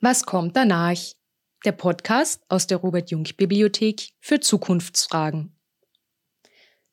Was 0.00 0.24
kommt 0.24 0.56
danach? 0.56 0.96
Der 1.64 1.72
Podcast 1.72 2.44
aus 2.48 2.68
der 2.68 2.78
Robert 2.78 3.10
Jung 3.10 3.24
Bibliothek 3.36 4.10
für 4.20 4.38
Zukunftsfragen. 4.38 5.56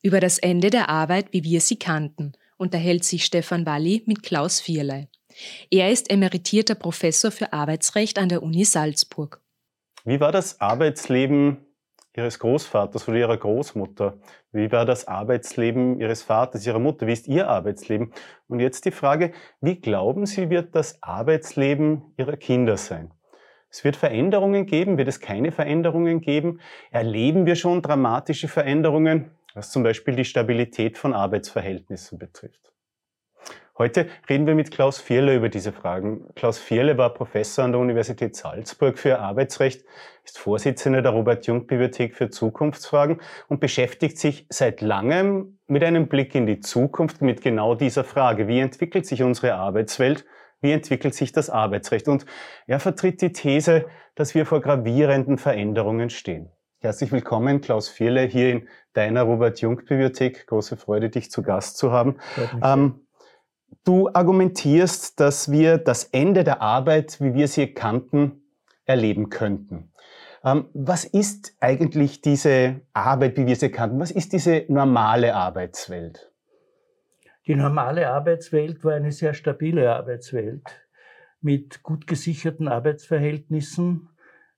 Über 0.02 0.18
das 0.18 0.38
Ende 0.38 0.70
der 0.70 0.88
Arbeit, 0.88 1.32
wie 1.32 1.44
wir 1.44 1.60
sie 1.60 1.78
kannten, 1.78 2.32
unterhält 2.56 3.04
sich 3.04 3.24
Stefan 3.24 3.64
Walli 3.64 4.02
mit 4.06 4.24
Klaus 4.24 4.60
Vierlei. 4.60 5.08
Er 5.70 5.92
ist 5.92 6.10
emeritierter 6.10 6.74
Professor 6.74 7.30
für 7.30 7.52
Arbeitsrecht 7.52 8.18
an 8.18 8.28
der 8.28 8.42
Uni 8.42 8.64
Salzburg. 8.64 9.40
Wie 10.04 10.18
war 10.18 10.32
das 10.32 10.60
Arbeitsleben 10.60 11.58
Ihres 12.16 12.38
Großvaters 12.38 13.06
oder 13.08 13.18
Ihrer 13.18 13.36
Großmutter? 13.36 14.18
Wie 14.52 14.72
war 14.72 14.86
das 14.86 15.06
Arbeitsleben 15.06 16.00
Ihres 16.00 16.22
Vaters, 16.22 16.66
Ihrer 16.66 16.78
Mutter? 16.78 17.06
Wie 17.06 17.12
ist 17.12 17.28
Ihr 17.28 17.48
Arbeitsleben? 17.48 18.12
Und 18.48 18.60
jetzt 18.60 18.84
die 18.86 18.90
Frage, 18.90 19.32
wie 19.60 19.80
glauben 19.80 20.26
Sie, 20.26 20.48
wird 20.48 20.74
das 20.74 21.02
Arbeitsleben 21.02 22.14
Ihrer 22.16 22.36
Kinder 22.36 22.76
sein? 22.76 23.12
Es 23.68 23.84
wird 23.84 23.96
Veränderungen 23.96 24.64
geben, 24.64 24.96
wird 24.96 25.08
es 25.08 25.20
keine 25.20 25.52
Veränderungen 25.52 26.20
geben? 26.20 26.60
Erleben 26.90 27.44
wir 27.44 27.56
schon 27.56 27.82
dramatische 27.82 28.48
Veränderungen, 28.48 29.32
was 29.54 29.70
zum 29.70 29.82
Beispiel 29.82 30.16
die 30.16 30.24
Stabilität 30.24 30.96
von 30.96 31.12
Arbeitsverhältnissen 31.12 32.18
betrifft? 32.18 32.72
Heute 33.78 34.06
reden 34.30 34.46
wir 34.46 34.54
mit 34.54 34.70
Klaus 34.70 34.98
Vierle 34.98 35.36
über 35.36 35.50
diese 35.50 35.70
Fragen. 35.70 36.24
Klaus 36.34 36.58
Vierle 36.58 36.96
war 36.96 37.12
Professor 37.12 37.62
an 37.62 37.72
der 37.72 37.80
Universität 37.82 38.34
Salzburg 38.34 38.98
für 38.98 39.18
Arbeitsrecht, 39.18 39.84
ist 40.24 40.38
Vorsitzender 40.38 41.02
der 41.02 41.12
Robert-Jung-Bibliothek 41.12 42.16
für 42.16 42.30
Zukunftsfragen 42.30 43.20
und 43.48 43.60
beschäftigt 43.60 44.16
sich 44.16 44.46
seit 44.48 44.80
langem 44.80 45.58
mit 45.66 45.84
einem 45.84 46.08
Blick 46.08 46.34
in 46.34 46.46
die 46.46 46.60
Zukunft 46.60 47.20
mit 47.20 47.42
genau 47.42 47.74
dieser 47.74 48.04
Frage. 48.04 48.48
Wie 48.48 48.60
entwickelt 48.60 49.04
sich 49.04 49.22
unsere 49.22 49.56
Arbeitswelt? 49.56 50.24
Wie 50.62 50.72
entwickelt 50.72 51.14
sich 51.14 51.32
das 51.32 51.50
Arbeitsrecht? 51.50 52.08
Und 52.08 52.24
er 52.66 52.80
vertritt 52.80 53.20
die 53.20 53.32
These, 53.32 53.84
dass 54.14 54.34
wir 54.34 54.46
vor 54.46 54.62
gravierenden 54.62 55.36
Veränderungen 55.36 56.08
stehen. 56.08 56.50
Herzlich 56.78 57.12
willkommen, 57.12 57.60
Klaus 57.60 57.90
Vierle, 57.90 58.22
hier 58.22 58.52
in 58.52 58.68
deiner 58.94 59.24
Robert-Jung-Bibliothek. 59.24 60.46
Große 60.46 60.78
Freude, 60.78 61.10
dich 61.10 61.30
zu 61.30 61.42
Gast 61.42 61.76
zu 61.76 61.92
haben. 61.92 62.16
Ähm, 62.62 63.05
Du 63.84 64.08
argumentierst, 64.12 65.20
dass 65.20 65.50
wir 65.50 65.78
das 65.78 66.04
Ende 66.04 66.44
der 66.44 66.60
Arbeit, 66.60 67.20
wie 67.20 67.34
wir 67.34 67.48
sie 67.48 67.68
kannten, 67.68 68.42
erleben 68.84 69.30
könnten. 69.30 69.92
Ähm, 70.44 70.68
was 70.74 71.04
ist 71.04 71.56
eigentlich 71.60 72.20
diese 72.20 72.80
Arbeit, 72.92 73.36
wie 73.36 73.46
wir 73.46 73.56
sie 73.56 73.70
kannten? 73.70 73.98
Was 74.00 74.10
ist 74.10 74.32
diese 74.32 74.64
normale 74.68 75.34
Arbeitswelt? 75.34 76.32
Die 77.46 77.54
normale 77.54 78.10
Arbeitswelt 78.10 78.84
war 78.84 78.94
eine 78.94 79.12
sehr 79.12 79.34
stabile 79.34 79.94
Arbeitswelt 79.94 80.64
mit 81.40 81.82
gut 81.82 82.06
gesicherten 82.06 82.66
Arbeitsverhältnissen, 82.66 84.08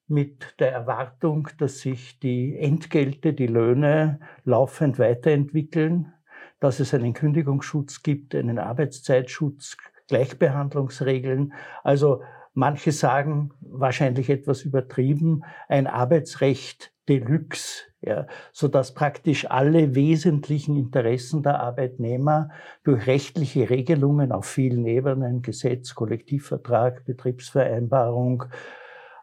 mit 0.06 0.59
der 0.59 0.72
Erwartung, 0.72 1.48
dass 1.59 1.81
sich 1.81 2.19
die 2.19 2.59
Entgelte, 2.59 3.34
die 3.34 3.47
Löhne 3.47 4.20
laufend 4.45 4.98
weiterentwickeln, 4.98 6.15
dass 6.61 6.81
es 6.81 6.95
einen 6.95 7.12
Kündigungsschutz 7.12 8.03
gibt, 8.03 8.34
einen 8.34 8.59
Arbeitszeitschutz, 8.59 9.77
Gleichbehandlungsregeln. 10.09 11.53
Also 11.84 12.23
manche 12.55 12.92
sagen 12.92 13.50
wahrscheinlich 13.61 14.31
etwas 14.31 14.62
übertrieben, 14.62 15.45
ein 15.69 15.87
Arbeitsrecht 15.87 16.92
Deluxe, 17.09 17.84
ja, 18.03 18.27
so 18.53 18.69
dass 18.69 18.92
praktisch 18.95 19.50
alle 19.50 19.95
wesentlichen 19.95 20.77
Interessen 20.77 21.42
der 21.42 21.61
Arbeitnehmer 21.61 22.50
durch 22.84 23.06
rechtliche 23.06 23.70
Regelungen 23.70 24.31
auf 24.31 24.47
vielen 24.47 24.87
Ebenen, 24.87 25.43
Gesetz, 25.43 25.95
Kollektivvertrag, 25.95 27.05
Betriebsvereinbarung, 27.06 28.44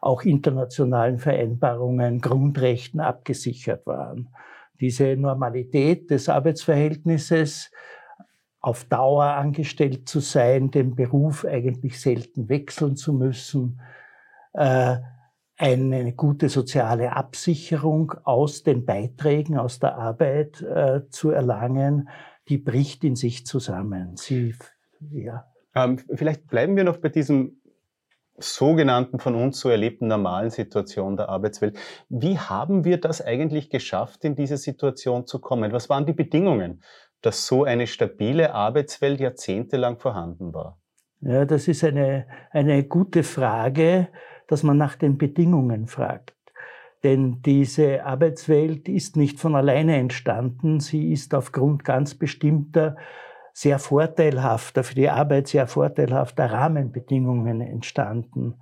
auch 0.00 0.22
internationalen 0.22 1.18
Vereinbarungen, 1.18 2.20
Grundrechten 2.20 3.00
abgesichert 3.00 3.86
waren 3.86 4.28
diese 4.80 5.16
Normalität 5.16 6.10
des 6.10 6.28
Arbeitsverhältnisses, 6.28 7.70
auf 8.60 8.84
Dauer 8.84 9.26
angestellt 9.26 10.08
zu 10.08 10.20
sein, 10.20 10.70
den 10.72 10.96
Beruf 10.96 11.44
eigentlich 11.44 12.00
selten 12.00 12.48
wechseln 12.48 12.96
zu 12.96 13.12
müssen, 13.12 13.80
äh, 14.54 14.96
eine 15.58 16.12
gute 16.12 16.48
soziale 16.48 17.12
Absicherung 17.14 18.12
aus 18.24 18.62
den 18.62 18.84
Beiträgen, 18.84 19.56
aus 19.56 19.78
der 19.78 19.96
Arbeit 19.96 20.60
äh, 20.62 21.08
zu 21.10 21.30
erlangen, 21.30 22.08
die 22.48 22.58
bricht 22.58 23.04
in 23.04 23.16
sich 23.16 23.46
zusammen. 23.46 24.16
Sie, 24.16 24.54
ja. 25.12 25.46
Ähm, 25.74 25.98
vielleicht 26.14 26.46
bleiben 26.48 26.76
wir 26.76 26.84
noch 26.84 26.98
bei 26.98 27.08
diesem 27.08 27.60
sogenannten 28.38 29.18
von 29.18 29.34
uns 29.34 29.60
so 29.60 29.68
erlebten 29.68 30.08
normalen 30.08 30.50
Situation 30.50 31.16
der 31.16 31.28
Arbeitswelt. 31.28 31.78
Wie 32.08 32.38
haben 32.38 32.84
wir 32.84 33.00
das 33.00 33.22
eigentlich 33.22 33.70
geschafft, 33.70 34.24
in 34.24 34.34
diese 34.36 34.56
Situation 34.56 35.26
zu 35.26 35.40
kommen? 35.40 35.72
Was 35.72 35.88
waren 35.88 36.06
die 36.06 36.12
Bedingungen, 36.12 36.82
dass 37.22 37.46
so 37.46 37.64
eine 37.64 37.86
stabile 37.86 38.54
Arbeitswelt 38.54 39.20
jahrzehntelang 39.20 39.98
vorhanden 39.98 40.52
war? 40.52 40.78
Ja, 41.20 41.44
das 41.44 41.66
ist 41.66 41.82
eine, 41.82 42.26
eine 42.50 42.84
gute 42.84 43.22
Frage, 43.22 44.08
dass 44.48 44.62
man 44.62 44.76
nach 44.76 44.96
den 44.96 45.18
Bedingungen 45.18 45.86
fragt. 45.86 46.36
Denn 47.02 47.42
diese 47.42 48.04
Arbeitswelt 48.04 48.88
ist 48.88 49.16
nicht 49.16 49.38
von 49.38 49.54
alleine 49.54 49.96
entstanden. 49.96 50.80
Sie 50.80 51.12
ist 51.12 51.34
aufgrund 51.34 51.84
ganz 51.84 52.14
bestimmter 52.14 52.96
sehr 53.56 53.78
vorteilhafter, 53.78 54.84
für 54.84 54.94
die 54.94 55.08
Arbeit 55.08 55.48
sehr 55.48 55.66
vorteilhafter 55.66 56.52
Rahmenbedingungen 56.52 57.62
entstanden. 57.62 58.56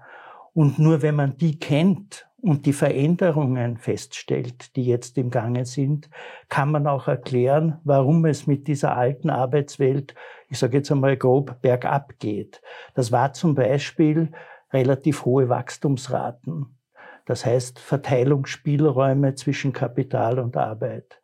Und 0.52 0.78
nur 0.78 1.02
wenn 1.02 1.16
man 1.16 1.36
die 1.36 1.58
kennt 1.58 2.28
und 2.40 2.64
die 2.64 2.72
Veränderungen 2.72 3.76
feststellt, 3.76 4.76
die 4.76 4.84
jetzt 4.84 5.18
im 5.18 5.30
Gange 5.30 5.64
sind, 5.64 6.08
kann 6.48 6.70
man 6.70 6.86
auch 6.86 7.08
erklären, 7.08 7.80
warum 7.82 8.24
es 8.24 8.46
mit 8.46 8.68
dieser 8.68 8.96
alten 8.96 9.30
Arbeitswelt, 9.30 10.14
ich 10.48 10.60
sage 10.60 10.76
jetzt 10.76 10.92
einmal 10.92 11.16
grob, 11.16 11.60
bergab 11.60 12.20
geht. 12.20 12.62
Das 12.94 13.10
war 13.10 13.32
zum 13.32 13.56
Beispiel 13.56 14.30
relativ 14.72 15.24
hohe 15.24 15.48
Wachstumsraten. 15.48 16.78
Das 17.26 17.44
heißt 17.44 17.80
Verteilungsspielräume 17.80 19.34
zwischen 19.34 19.72
Kapital 19.72 20.38
und 20.38 20.56
Arbeit. 20.56 21.20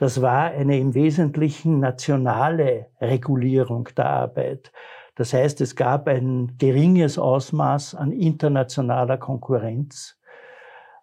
Das 0.00 0.22
war 0.22 0.44
eine 0.44 0.78
im 0.78 0.94
Wesentlichen 0.94 1.78
nationale 1.78 2.86
Regulierung 3.02 3.86
der 3.98 4.06
Arbeit. 4.06 4.72
Das 5.14 5.34
heißt, 5.34 5.60
es 5.60 5.76
gab 5.76 6.08
ein 6.08 6.56
geringes 6.56 7.18
Ausmaß 7.18 7.96
an 7.96 8.10
internationaler 8.10 9.18
Konkurrenz, 9.18 10.18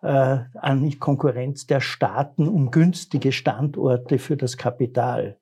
äh, 0.01 0.39
an 0.55 0.99
Konkurrenz 0.99 1.67
der 1.67 1.79
Staaten 1.79 2.47
um 2.47 2.71
günstige 2.71 3.31
Standorte 3.31 4.17
für 4.17 4.35
das 4.35 4.57
Kapital. 4.57 5.37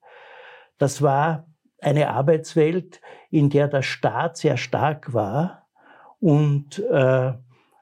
Das 0.77 1.01
war 1.01 1.47
eine 1.79 2.09
Arbeitswelt, 2.09 2.99
in 3.29 3.49
der 3.49 3.69
der 3.69 3.83
Staat 3.83 4.35
sehr 4.35 4.57
stark 4.57 5.13
war 5.13 5.65
und 6.19 6.79
äh, 6.91 7.31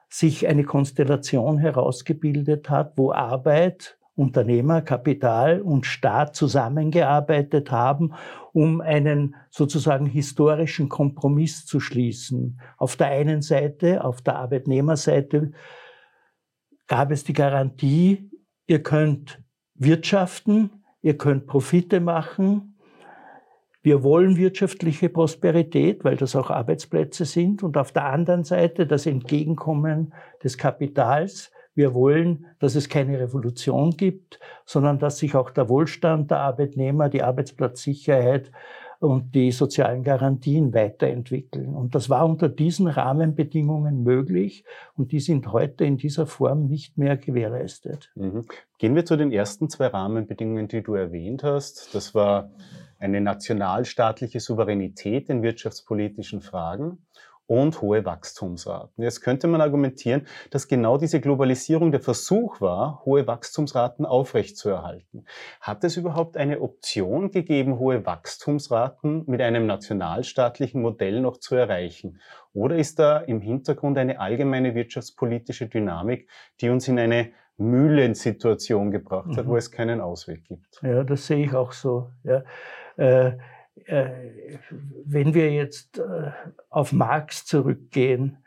sich 0.08 0.46
eine 0.46 0.62
Konstellation 0.62 1.58
herausgebildet 1.58 2.70
hat, 2.70 2.92
wo 2.96 3.10
Arbeit 3.10 3.98
Unternehmer, 4.16 4.80
Kapital 4.82 5.60
und 5.60 5.86
Staat 5.86 6.36
zusammengearbeitet 6.36 7.70
haben, 7.70 8.14
um 8.52 8.80
einen 8.80 9.34
sozusagen 9.50 10.06
historischen 10.06 10.88
Kompromiss 10.88 11.66
zu 11.66 11.80
schließen. 11.80 12.60
Auf 12.76 12.96
der 12.96 13.08
einen 13.08 13.42
Seite, 13.42 14.04
auf 14.04 14.22
der 14.22 14.36
Arbeitnehmerseite 14.36 15.52
gab 16.86 17.10
es 17.10 17.24
die 17.24 17.32
Garantie, 17.32 18.30
ihr 18.66 18.82
könnt 18.82 19.42
wirtschaften, 19.74 20.84
ihr 21.02 21.16
könnt 21.18 21.46
Profite 21.46 22.00
machen. 22.00 22.78
Wir 23.82 24.02
wollen 24.02 24.36
wirtschaftliche 24.36 25.08
Prosperität, 25.08 26.04
weil 26.04 26.16
das 26.16 26.36
auch 26.36 26.50
Arbeitsplätze 26.50 27.24
sind. 27.24 27.62
Und 27.62 27.76
auf 27.76 27.92
der 27.92 28.06
anderen 28.06 28.44
Seite 28.44 28.86
das 28.86 29.06
Entgegenkommen 29.06 30.14
des 30.42 30.56
Kapitals, 30.56 31.50
wir 31.74 31.94
wollen, 31.94 32.46
dass 32.60 32.74
es 32.74 32.88
keine 32.88 33.18
Revolution 33.18 33.90
gibt, 33.96 34.38
sondern 34.64 34.98
dass 34.98 35.18
sich 35.18 35.34
auch 35.34 35.50
der 35.50 35.68
Wohlstand 35.68 36.30
der 36.30 36.38
Arbeitnehmer, 36.38 37.08
die 37.08 37.22
Arbeitsplatzsicherheit 37.22 38.50
und 39.00 39.34
die 39.34 39.50
sozialen 39.50 40.02
Garantien 40.02 40.72
weiterentwickeln. 40.72 41.74
Und 41.74 41.94
das 41.94 42.08
war 42.08 42.24
unter 42.26 42.48
diesen 42.48 42.86
Rahmenbedingungen 42.86 44.02
möglich 44.02 44.64
und 44.96 45.12
die 45.12 45.20
sind 45.20 45.52
heute 45.52 45.84
in 45.84 45.96
dieser 45.96 46.26
Form 46.26 46.66
nicht 46.66 46.96
mehr 46.96 47.16
gewährleistet. 47.16 48.10
Mhm. 48.14 48.46
Gehen 48.78 48.94
wir 48.94 49.04
zu 49.04 49.16
den 49.16 49.32
ersten 49.32 49.68
zwei 49.68 49.88
Rahmenbedingungen, 49.88 50.68
die 50.68 50.82
du 50.82 50.94
erwähnt 50.94 51.42
hast. 51.42 51.94
Das 51.94 52.14
war 52.14 52.50
eine 52.98 53.20
nationalstaatliche 53.20 54.40
Souveränität 54.40 55.28
in 55.28 55.42
wirtschaftspolitischen 55.42 56.40
Fragen 56.40 56.98
und 57.46 57.82
hohe 57.82 58.04
Wachstumsraten. 58.04 59.02
Jetzt 59.02 59.20
könnte 59.20 59.46
man 59.46 59.60
argumentieren, 59.60 60.26
dass 60.50 60.68
genau 60.68 60.96
diese 60.96 61.20
Globalisierung 61.20 61.90
der 61.90 62.00
Versuch 62.00 62.60
war, 62.60 63.02
hohe 63.04 63.26
Wachstumsraten 63.26 64.06
aufrechtzuerhalten. 64.06 65.26
Hat 65.60 65.84
es 65.84 65.96
überhaupt 65.96 66.36
eine 66.36 66.60
Option 66.60 67.30
gegeben, 67.30 67.78
hohe 67.78 68.06
Wachstumsraten 68.06 69.24
mit 69.26 69.42
einem 69.42 69.66
nationalstaatlichen 69.66 70.80
Modell 70.80 71.20
noch 71.20 71.36
zu 71.38 71.54
erreichen? 71.54 72.20
Oder 72.54 72.76
ist 72.76 72.98
da 72.98 73.18
im 73.18 73.40
Hintergrund 73.40 73.98
eine 73.98 74.20
allgemeine 74.20 74.74
wirtschaftspolitische 74.74 75.66
Dynamik, 75.66 76.28
die 76.60 76.70
uns 76.70 76.88
in 76.88 76.98
eine 76.98 77.32
Mühlensituation 77.56 78.90
gebracht 78.90 79.36
hat, 79.36 79.46
mhm. 79.46 79.50
wo 79.50 79.56
es 79.56 79.70
keinen 79.70 80.00
Ausweg 80.00 80.44
gibt? 80.44 80.80
Ja, 80.82 81.04
das 81.04 81.26
sehe 81.26 81.44
ich 81.44 81.54
auch 81.54 81.72
so. 81.72 82.10
Ja. 82.24 82.42
Äh, 82.96 83.38
wenn 83.76 85.34
wir 85.34 85.52
jetzt 85.52 85.98
äh, 85.98 86.30
auf 86.70 86.92
Marx 86.92 87.44
zurückgehen, 87.44 88.38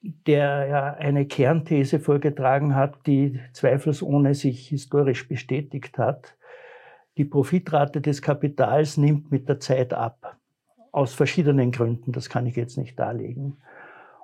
der 0.00 0.66
ja 0.66 0.94
eine 0.94 1.26
Kernthese 1.26 2.00
vorgetragen 2.00 2.74
hat, 2.74 3.06
die 3.06 3.40
zweifelsohne 3.52 4.34
sich 4.34 4.68
historisch 4.68 5.28
bestätigt 5.28 5.98
hat, 5.98 6.36
die 7.16 7.24
Profitrate 7.24 8.00
des 8.00 8.22
Kapitals 8.22 8.96
nimmt 8.96 9.30
mit 9.30 9.48
der 9.48 9.58
Zeit 9.60 9.92
ab. 9.92 10.36
Aus 10.92 11.14
verschiedenen 11.14 11.72
Gründen, 11.72 12.12
das 12.12 12.28
kann 12.28 12.46
ich 12.46 12.56
jetzt 12.56 12.78
nicht 12.78 12.98
darlegen. 12.98 13.58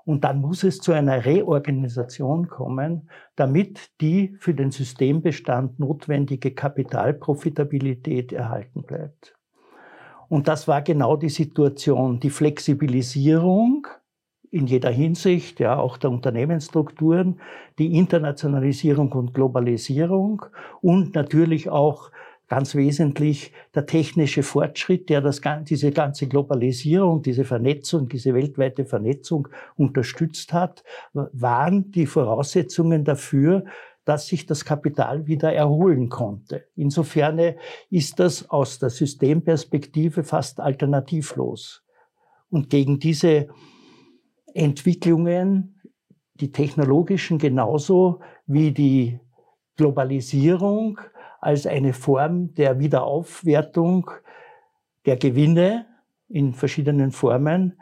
Und 0.04 0.24
dann 0.24 0.40
muss 0.40 0.64
es 0.64 0.78
zu 0.78 0.92
einer 0.92 1.24
Reorganisation 1.24 2.48
kommen, 2.48 3.10
damit 3.36 4.00
die 4.00 4.36
für 4.38 4.54
den 4.54 4.70
Systembestand 4.70 5.78
notwendige 5.78 6.52
Kapitalprofitabilität 6.52 8.32
erhalten 8.32 8.82
bleibt. 8.82 9.34
Und 10.28 10.48
das 10.48 10.68
war 10.68 10.82
genau 10.82 11.16
die 11.16 11.28
Situation, 11.28 12.20
die 12.20 12.30
Flexibilisierung 12.30 13.86
in 14.50 14.68
jeder 14.68 14.90
Hinsicht, 14.90 15.58
ja, 15.58 15.76
auch 15.76 15.96
der 15.96 16.10
Unternehmensstrukturen, 16.10 17.40
die 17.78 17.96
Internationalisierung 17.98 19.10
und 19.12 19.34
Globalisierung 19.34 20.46
und 20.80 21.16
natürlich 21.16 21.68
auch 21.68 22.12
ganz 22.48 22.76
wesentlich 22.76 23.52
der 23.74 23.86
technische 23.86 24.44
Fortschritt, 24.44 25.08
der 25.08 25.20
das, 25.20 25.40
diese 25.64 25.90
ganze 25.90 26.28
Globalisierung, 26.28 27.22
diese 27.22 27.44
Vernetzung, 27.44 28.08
diese 28.08 28.32
weltweite 28.32 28.84
Vernetzung 28.84 29.48
unterstützt 29.76 30.52
hat, 30.52 30.84
waren 31.12 31.90
die 31.90 32.06
Voraussetzungen 32.06 33.02
dafür, 33.02 33.64
dass 34.04 34.26
sich 34.26 34.46
das 34.46 34.64
Kapital 34.64 35.26
wieder 35.26 35.52
erholen 35.52 36.08
konnte. 36.08 36.64
Insofern 36.76 37.40
ist 37.90 38.20
das 38.20 38.50
aus 38.50 38.78
der 38.78 38.90
Systemperspektive 38.90 40.24
fast 40.24 40.60
alternativlos. 40.60 41.82
Und 42.50 42.70
gegen 42.70 42.98
diese 42.98 43.48
Entwicklungen, 44.52 45.80
die 46.34 46.52
technologischen 46.52 47.38
genauso 47.38 48.20
wie 48.46 48.72
die 48.72 49.18
Globalisierung 49.76 51.00
als 51.40 51.66
eine 51.66 51.92
Form 51.92 52.54
der 52.54 52.78
Wiederaufwertung 52.78 54.10
der 55.06 55.16
Gewinne 55.16 55.86
in 56.28 56.54
verschiedenen 56.54 57.10
Formen, 57.10 57.78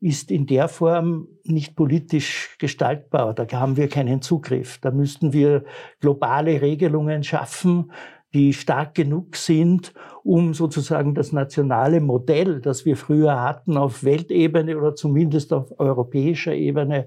ist 0.00 0.30
in 0.30 0.46
der 0.46 0.68
Form 0.68 1.28
nicht 1.44 1.74
politisch 1.74 2.56
gestaltbar. 2.58 3.34
Da 3.34 3.46
haben 3.58 3.76
wir 3.76 3.88
keinen 3.88 4.22
Zugriff. 4.22 4.78
Da 4.78 4.90
müssten 4.90 5.32
wir 5.32 5.64
globale 6.00 6.60
Regelungen 6.60 7.22
schaffen, 7.24 7.90
die 8.34 8.52
stark 8.52 8.94
genug 8.94 9.36
sind, 9.36 9.94
um 10.22 10.52
sozusagen 10.52 11.14
das 11.14 11.32
nationale 11.32 12.00
Modell, 12.00 12.60
das 12.60 12.84
wir 12.84 12.96
früher 12.96 13.40
hatten, 13.40 13.78
auf 13.78 14.04
Weltebene 14.04 14.76
oder 14.76 14.94
zumindest 14.94 15.52
auf 15.52 15.78
europäischer 15.78 16.52
Ebene 16.52 17.06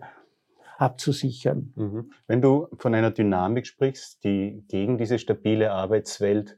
abzusichern. 0.77 1.74
Mhm. 1.75 2.12
Wenn 2.25 2.42
du 2.42 2.68
von 2.77 2.95
einer 2.95 3.12
Dynamik 3.12 3.68
sprichst, 3.68 4.24
die 4.24 4.63
gegen 4.69 4.97
diese 4.97 5.19
stabile 5.19 5.71
Arbeitswelt 5.71 6.57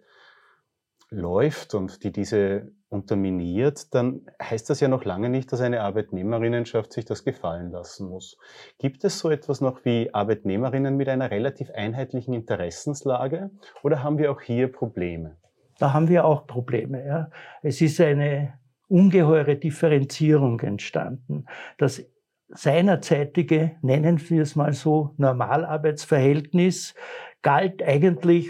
läuft 1.11 1.75
und 1.75 2.03
die 2.03 2.11
diese 2.11 2.71
unterminiert, 2.89 3.93
dann 3.93 4.21
heißt 4.41 4.69
das 4.69 4.79
ja 4.79 4.87
noch 4.87 5.05
lange 5.05 5.29
nicht, 5.29 5.51
dass 5.51 5.61
eine 5.61 5.81
Arbeitnehmerinnenschaft 5.81 6.91
sich 6.91 7.05
das 7.05 7.23
gefallen 7.23 7.71
lassen 7.71 8.09
muss. 8.09 8.37
Gibt 8.79 9.03
es 9.03 9.19
so 9.19 9.29
etwas 9.29 9.61
noch 9.61 9.85
wie 9.85 10.13
Arbeitnehmerinnen 10.13 10.95
mit 10.97 11.07
einer 11.09 11.31
relativ 11.31 11.69
einheitlichen 11.71 12.33
Interessenslage 12.33 13.49
oder 13.83 14.03
haben 14.03 14.17
wir 14.17 14.31
auch 14.31 14.41
hier 14.41 14.71
Probleme? 14.71 15.37
Da 15.79 15.93
haben 15.93 16.09
wir 16.09 16.25
auch 16.25 16.47
Probleme. 16.47 17.05
Ja. 17.05 17.29
Es 17.61 17.81
ist 17.81 17.99
eine 18.01 18.53
ungeheure 18.87 19.55
Differenzierung 19.55 20.59
entstanden. 20.59 21.45
Das 21.77 22.03
seinerzeitige, 22.49 23.71
nennen 23.81 24.21
wir 24.29 24.41
es 24.41 24.55
mal 24.55 24.73
so, 24.73 25.13
Normalarbeitsverhältnis 25.17 26.93
galt 27.41 27.81
eigentlich 27.81 28.49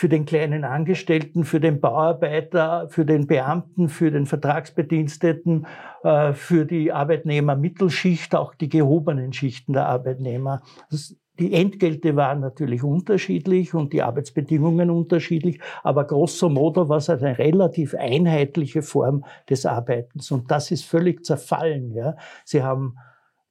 für 0.00 0.08
den 0.08 0.24
kleinen 0.24 0.64
Angestellten, 0.64 1.44
für 1.44 1.60
den 1.60 1.78
Bauarbeiter, 1.78 2.88
für 2.88 3.04
den 3.04 3.26
Beamten, 3.26 3.90
für 3.90 4.10
den 4.10 4.24
Vertragsbediensteten, 4.24 5.66
äh, 6.04 6.32
für 6.32 6.64
die 6.64 6.90
Arbeitnehmermittelschicht, 6.90 8.34
auch 8.34 8.54
die 8.54 8.70
gehobenen 8.70 9.34
Schichten 9.34 9.74
der 9.74 9.84
Arbeitnehmer. 9.84 10.62
Die 11.38 11.52
Entgelte 11.52 12.16
waren 12.16 12.40
natürlich 12.40 12.82
unterschiedlich 12.82 13.74
und 13.74 13.92
die 13.92 14.00
Arbeitsbedingungen 14.00 14.88
unterschiedlich, 14.88 15.60
aber 15.82 16.06
grosso 16.06 16.48
modo 16.48 16.88
war 16.88 16.96
es 16.96 17.10
eine 17.10 17.36
relativ 17.36 17.94
einheitliche 17.94 18.80
Form 18.80 19.26
des 19.50 19.66
Arbeitens 19.66 20.30
und 20.30 20.50
das 20.50 20.70
ist 20.70 20.86
völlig 20.86 21.26
zerfallen. 21.26 21.92
Ja. 21.92 22.16
Sie 22.46 22.62
haben 22.62 22.96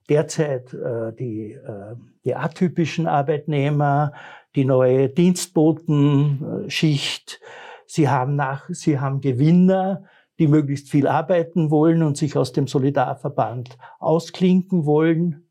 derzeit 0.10 0.74
äh, 0.74 1.14
die, 1.14 1.54
äh, 1.54 1.96
die 2.26 2.36
atypischen 2.36 3.08
Arbeitnehmer, 3.08 4.12
die 4.56 4.66
neue 4.66 5.08
Dienstbotenschicht. 5.10 7.40
Sie 7.86 8.10
haben 8.10 8.36
nach, 8.36 8.68
sie 8.70 9.00
haben 9.00 9.22
Gewinner, 9.22 10.04
die 10.40 10.48
möglichst 10.48 10.90
viel 10.90 11.08
arbeiten 11.08 11.70
wollen 11.70 12.02
und 12.04 12.18
sich 12.18 12.36
aus 12.36 12.52
dem 12.52 12.68
Solidarverband 12.68 13.78
ausklinken 14.00 14.86
wollen. 14.86 15.46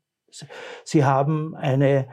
Sie 0.83 1.05
haben 1.05 1.55
eine 1.55 2.07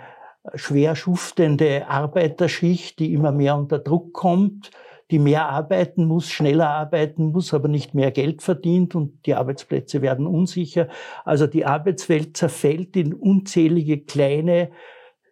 schwer 0.55 0.95
schuftende 0.95 1.89
Arbeiterschicht, 1.89 2.99
die 2.99 3.13
immer 3.13 3.33
mehr 3.33 3.57
unter 3.57 3.79
Druck 3.79 4.13
kommt, 4.13 4.71
die 5.11 5.19
mehr 5.19 5.49
arbeiten 5.49 6.07
muss, 6.07 6.29
schneller 6.29 6.69
arbeiten 6.69 7.31
muss, 7.31 7.55
aber 7.55 7.69
nicht 7.69 7.95
mehr 7.95 8.11
Geld 8.11 8.43
verdient 8.43 8.95
und 8.95 9.25
die 9.27 9.35
Arbeitsplätze 9.35 10.03
werden 10.03 10.27
unsicher. 10.27 10.89
Also 11.25 11.47
die 11.47 11.65
Arbeitswelt 11.65 12.37
zerfällt 12.37 12.97
in 12.97 13.15
unzählige 13.15 14.01
kleine 14.01 14.71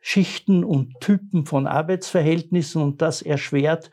Schichten 0.00 0.64
und 0.64 1.00
Typen 1.00 1.46
von 1.46 1.66
Arbeitsverhältnissen 1.66 2.82
und 2.82 3.02
das 3.02 3.22
erschwert 3.22 3.90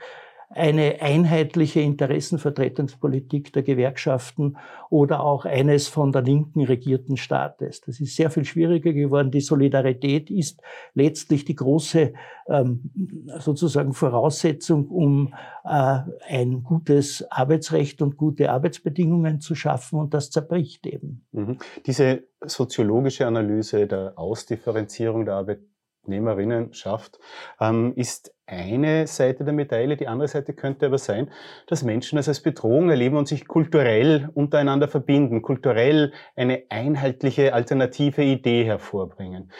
eine 0.53 1.01
einheitliche 1.01 1.79
Interessenvertretungspolitik 1.79 3.53
der 3.53 3.63
Gewerkschaften 3.63 4.57
oder 4.89 5.23
auch 5.23 5.45
eines 5.45 5.87
von 5.87 6.11
der 6.11 6.21
Linken 6.21 6.63
regierten 6.63 7.17
Staates. 7.17 7.81
Das 7.81 7.99
ist 7.99 8.15
sehr 8.15 8.29
viel 8.29 8.43
schwieriger 8.43 8.91
geworden. 8.91 9.31
Die 9.31 9.41
Solidarität 9.41 10.29
ist 10.29 10.61
letztlich 10.93 11.45
die 11.45 11.55
große 11.55 12.13
ähm, 12.47 12.91
sozusagen 13.39 13.93
Voraussetzung, 13.93 14.87
um 14.89 15.33
äh, 15.63 15.99
ein 16.27 16.63
gutes 16.63 17.25
Arbeitsrecht 17.31 18.01
und 18.01 18.17
gute 18.17 18.51
Arbeitsbedingungen 18.51 19.39
zu 19.39 19.55
schaffen 19.55 19.99
und 19.99 20.13
das 20.13 20.31
zerbricht 20.31 20.85
eben. 20.85 21.25
Mhm. 21.31 21.57
Diese 21.85 22.23
soziologische 22.41 23.25
Analyse 23.25 23.87
der 23.87 24.13
Ausdifferenzierung 24.17 25.25
der 25.25 25.35
Arbeit 25.35 25.59
Arbeitnehmerinnenschaft 26.01 27.19
ähm, 27.59 27.93
ist 27.95 28.33
eine 28.51 29.07
Seite 29.07 29.43
der 29.43 29.53
Medaille. 29.53 29.97
Die 29.97 30.07
andere 30.07 30.27
Seite 30.27 30.53
könnte 30.53 30.85
aber 30.85 30.97
sein, 30.97 31.31
dass 31.67 31.83
Menschen 31.83 32.17
das 32.17 32.27
als 32.27 32.41
Bedrohung 32.41 32.89
erleben 32.89 33.17
und 33.17 33.27
sich 33.27 33.47
kulturell 33.47 34.29
untereinander 34.33 34.87
verbinden, 34.87 35.41
kulturell 35.41 36.11
eine 36.35 36.63
einheitliche 36.69 37.53
alternative 37.53 38.23
Idee 38.23 38.65
hervorbringen. 38.65 39.51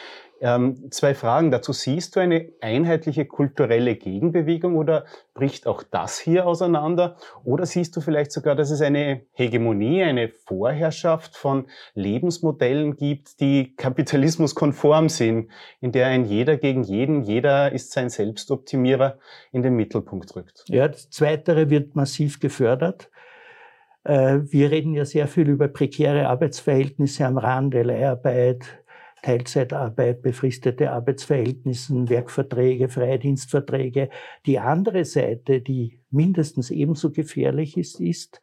Ähm, 0.44 0.90
zwei 0.90 1.14
Fragen 1.14 1.52
dazu. 1.52 1.72
Siehst 1.72 2.16
du 2.16 2.20
eine 2.20 2.48
einheitliche 2.60 3.26
kulturelle 3.26 3.94
Gegenbewegung 3.94 4.74
oder 4.74 5.04
bricht 5.34 5.68
auch 5.68 5.84
das 5.84 6.18
hier 6.18 6.48
auseinander? 6.48 7.16
Oder 7.44 7.64
siehst 7.64 7.94
du 7.94 8.00
vielleicht 8.00 8.32
sogar, 8.32 8.56
dass 8.56 8.72
es 8.72 8.82
eine 8.82 9.22
Hegemonie, 9.34 10.02
eine 10.02 10.30
Vorherrschaft 10.30 11.36
von 11.36 11.68
Lebensmodellen 11.94 12.96
gibt, 12.96 13.38
die 13.38 13.76
kapitalismuskonform 13.76 15.08
sind, 15.08 15.48
in 15.80 15.92
der 15.92 16.08
ein 16.08 16.24
jeder 16.24 16.56
gegen 16.56 16.82
jeden, 16.82 17.22
jeder 17.22 17.70
ist 17.70 17.92
sein 17.92 18.10
Selbstoptimierer 18.10 19.18
in 19.52 19.62
den 19.62 19.76
Mittelpunkt 19.76 20.34
rückt? 20.34 20.64
Ja, 20.66 20.88
das 20.88 21.08
Zweitere 21.08 21.70
wird 21.70 21.94
massiv 21.94 22.40
gefördert. 22.40 23.12
Äh, 24.04 24.40
wir 24.42 24.72
reden 24.72 24.94
ja 24.94 25.04
sehr 25.04 25.28
viel 25.28 25.48
über 25.48 25.68
prekäre 25.68 26.26
Arbeitsverhältnisse 26.26 27.24
am 27.26 27.38
Rande, 27.38 27.82
Leiharbeit, 27.82 28.81
Teilzeitarbeit, 29.22 30.20
befristete 30.20 30.90
Arbeitsverhältnissen, 30.90 32.10
Werkverträge, 32.10 32.88
Freidienstverträge. 32.88 34.10
Die 34.46 34.58
andere 34.58 35.04
Seite, 35.04 35.60
die 35.60 36.00
mindestens 36.10 36.70
ebenso 36.70 37.12
gefährlich 37.12 37.76
ist, 37.76 38.00
ist, 38.00 38.40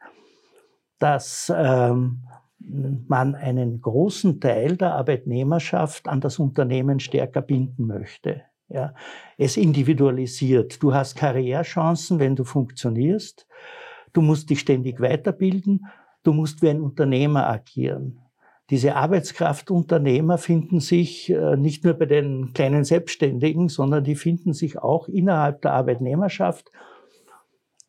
dass 0.98 1.52
ähm, 1.54 2.22
man 2.58 3.34
einen 3.34 3.80
großen 3.80 4.40
Teil 4.40 4.76
der 4.76 4.94
Arbeitnehmerschaft 4.94 6.08
an 6.08 6.20
das 6.20 6.38
Unternehmen 6.38 7.00
stärker 7.00 7.42
binden 7.42 7.86
möchte. 7.86 8.42
Ja, 8.68 8.94
es 9.36 9.56
individualisiert. 9.56 10.82
Du 10.82 10.94
hast 10.94 11.16
Karrierechancen, 11.16 12.20
wenn 12.20 12.36
du 12.36 12.44
funktionierst. 12.44 13.46
Du 14.12 14.22
musst 14.22 14.48
dich 14.48 14.60
ständig 14.60 15.00
weiterbilden. 15.00 15.86
Du 16.22 16.32
musst 16.32 16.62
wie 16.62 16.70
ein 16.70 16.80
Unternehmer 16.80 17.48
agieren. 17.48 18.20
Diese 18.70 18.94
Arbeitskraftunternehmer 18.94 20.38
finden 20.38 20.78
sich 20.78 21.28
äh, 21.28 21.56
nicht 21.56 21.82
nur 21.84 21.94
bei 21.94 22.06
den 22.06 22.52
kleinen 22.52 22.84
Selbstständigen, 22.84 23.68
sondern 23.68 24.04
die 24.04 24.14
finden 24.14 24.52
sich 24.52 24.78
auch 24.78 25.08
innerhalb 25.08 25.62
der 25.62 25.72
Arbeitnehmerschaft. 25.72 26.70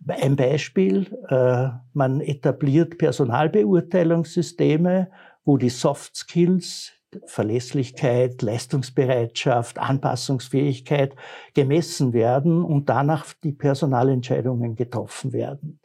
Ein 0.08 0.36
Beispiel, 0.36 1.06
äh, 1.30 1.68
man 1.94 2.20
etabliert 2.20 2.98
Personalbeurteilungssysteme, 2.98 5.12
wo 5.46 5.58
die 5.58 5.70
Soft 5.70 6.16
Skills, 6.16 6.94
Verlässlichkeit, 7.26 8.42
Leistungsbereitschaft, 8.42 9.78
Anpassungsfähigkeit 9.78 11.16
gemessen 11.54 12.14
werden 12.14 12.64
und 12.64 12.90
danach 12.90 13.26
die 13.44 13.52
Personalentscheidungen 13.52 14.76
getroffen 14.76 15.34
werden 15.34 15.80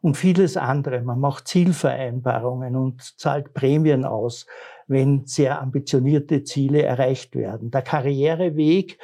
und 0.00 0.16
vieles 0.16 0.56
andere. 0.56 1.02
Man 1.02 1.20
macht 1.20 1.48
Zielvereinbarungen 1.48 2.76
und 2.76 3.02
zahlt 3.18 3.54
Prämien 3.54 4.04
aus, 4.04 4.46
wenn 4.86 5.26
sehr 5.26 5.60
ambitionierte 5.60 6.44
Ziele 6.44 6.82
erreicht 6.82 7.36
werden. 7.36 7.70
Der 7.70 7.82
Karriereweg 7.82 8.98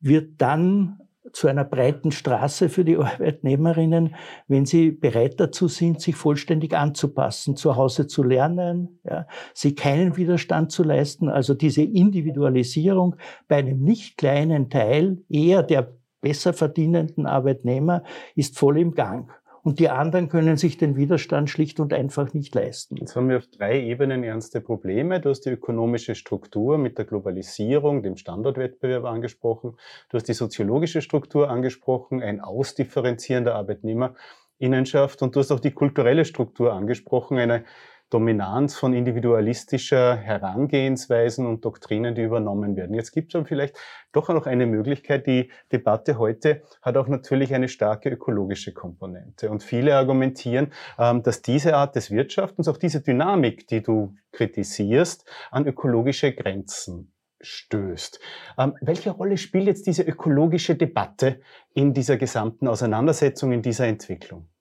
wird 0.00 0.30
dann 0.38 0.98
zu 1.32 1.48
einer 1.48 1.64
breiten 1.64 2.10
Straße 2.10 2.68
für 2.68 2.84
die 2.84 2.96
Arbeitnehmerinnen, 2.98 4.16
wenn 4.48 4.66
sie 4.66 4.90
bereit 4.90 5.38
dazu 5.38 5.68
sind, 5.68 6.00
sich 6.00 6.16
vollständig 6.16 6.74
anzupassen, 6.74 7.56
zu 7.56 7.76
Hause 7.76 8.06
zu 8.06 8.22
lernen, 8.22 9.00
ja, 9.04 9.26
sie 9.54 9.74
keinen 9.74 10.16
Widerstand 10.16 10.72
zu 10.72 10.82
leisten. 10.82 11.28
Also 11.28 11.54
diese 11.54 11.82
Individualisierung 11.82 13.16
bei 13.48 13.56
einem 13.56 13.80
nicht 13.80 14.16
kleinen 14.18 14.70
Teil 14.70 15.22
eher 15.28 15.62
der 15.62 15.92
besser 16.20 16.52
verdienenden 16.52 17.26
Arbeitnehmer 17.26 18.04
ist 18.34 18.58
voll 18.58 18.78
im 18.78 18.94
Gang 18.94 19.30
und 19.62 19.78
die 19.78 19.88
anderen 19.88 20.28
können 20.28 20.56
sich 20.56 20.76
den 20.76 20.96
Widerstand 20.96 21.48
schlicht 21.48 21.78
und 21.78 21.92
einfach 21.92 22.34
nicht 22.34 22.54
leisten. 22.54 22.96
Jetzt 22.96 23.14
haben 23.14 23.28
wir 23.28 23.38
auf 23.38 23.46
drei 23.46 23.80
Ebenen 23.80 24.24
ernste 24.24 24.60
Probleme. 24.60 25.20
Du 25.20 25.30
hast 25.30 25.42
die 25.42 25.50
ökonomische 25.50 26.16
Struktur 26.16 26.78
mit 26.78 26.98
der 26.98 27.04
Globalisierung, 27.04 28.02
dem 28.02 28.16
Standortwettbewerb 28.16 29.04
angesprochen. 29.04 29.76
Du 30.08 30.16
hast 30.16 30.28
die 30.28 30.34
soziologische 30.34 31.00
Struktur 31.00 31.48
angesprochen, 31.48 32.22
ein 32.22 32.40
Ausdifferenzieren 32.40 33.44
der 33.44 33.54
Arbeitnehmerinnenschaft 33.54 35.22
und 35.22 35.36
du 35.36 35.40
hast 35.40 35.52
auch 35.52 35.60
die 35.60 35.70
kulturelle 35.70 36.24
Struktur 36.24 36.72
angesprochen, 36.72 37.38
eine 37.38 37.64
Dominanz 38.12 38.76
von 38.76 38.92
individualistischer 38.92 40.16
Herangehensweisen 40.16 41.46
und 41.46 41.64
Doktrinen, 41.64 42.14
die 42.14 42.22
übernommen 42.22 42.76
werden. 42.76 42.94
Jetzt 42.94 43.12
gibt 43.12 43.32
es 43.32 43.36
aber 43.36 43.46
vielleicht 43.46 43.76
doch 44.12 44.28
noch 44.28 44.46
eine 44.46 44.66
Möglichkeit. 44.66 45.26
Die 45.26 45.50
Debatte 45.72 46.18
heute 46.18 46.62
hat 46.82 46.98
auch 46.98 47.08
natürlich 47.08 47.54
eine 47.54 47.68
starke 47.68 48.10
ökologische 48.10 48.74
Komponente. 48.74 49.50
Und 49.50 49.62
viele 49.62 49.96
argumentieren, 49.96 50.72
ähm, 50.98 51.22
dass 51.22 51.40
diese 51.40 51.74
Art 51.74 51.96
des 51.96 52.10
Wirtschaftens, 52.10 52.68
auch 52.68 52.76
diese 52.76 53.00
Dynamik, 53.00 53.66
die 53.68 53.82
du 53.82 54.14
kritisierst, 54.32 55.24
an 55.50 55.66
ökologische 55.66 56.32
Grenzen 56.32 57.12
stößt. 57.40 58.20
Ähm, 58.58 58.74
welche 58.82 59.10
Rolle 59.10 59.38
spielt 59.38 59.66
jetzt 59.66 59.86
diese 59.86 60.02
ökologische 60.02 60.76
Debatte 60.76 61.40
in 61.72 61.94
dieser 61.94 62.18
gesamten 62.18 62.68
Auseinandersetzung, 62.68 63.52
in 63.52 63.62
dieser 63.62 63.86
Entwicklung? 63.86 64.51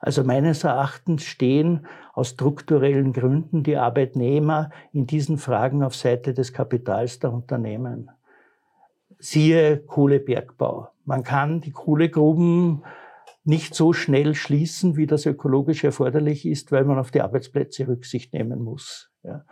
Also 0.00 0.22
meines 0.22 0.64
Erachtens 0.64 1.24
stehen 1.24 1.86
aus 2.12 2.30
strukturellen 2.30 3.12
Gründen 3.12 3.62
die 3.62 3.76
Arbeitnehmer 3.76 4.70
in 4.92 5.06
diesen 5.06 5.38
Fragen 5.38 5.82
auf 5.82 5.96
Seite 5.96 6.34
des 6.34 6.52
Kapitals 6.52 7.18
der 7.18 7.32
Unternehmen. 7.32 8.10
Siehe 9.18 9.78
Kohlebergbau. 9.78 10.88
Man 11.04 11.24
kann 11.24 11.60
die 11.60 11.72
Kohlegruben 11.72 12.84
nicht 13.44 13.74
so 13.74 13.92
schnell 13.92 14.34
schließen, 14.34 14.96
wie 14.96 15.06
das 15.06 15.26
ökologisch 15.26 15.82
erforderlich 15.82 16.46
ist, 16.46 16.70
weil 16.70 16.84
man 16.84 16.98
auf 16.98 17.10
die 17.10 17.22
Arbeitsplätze 17.22 17.88
Rücksicht 17.88 18.34
nehmen 18.34 18.62
muss. 18.62 19.07
Ja. 19.24 19.44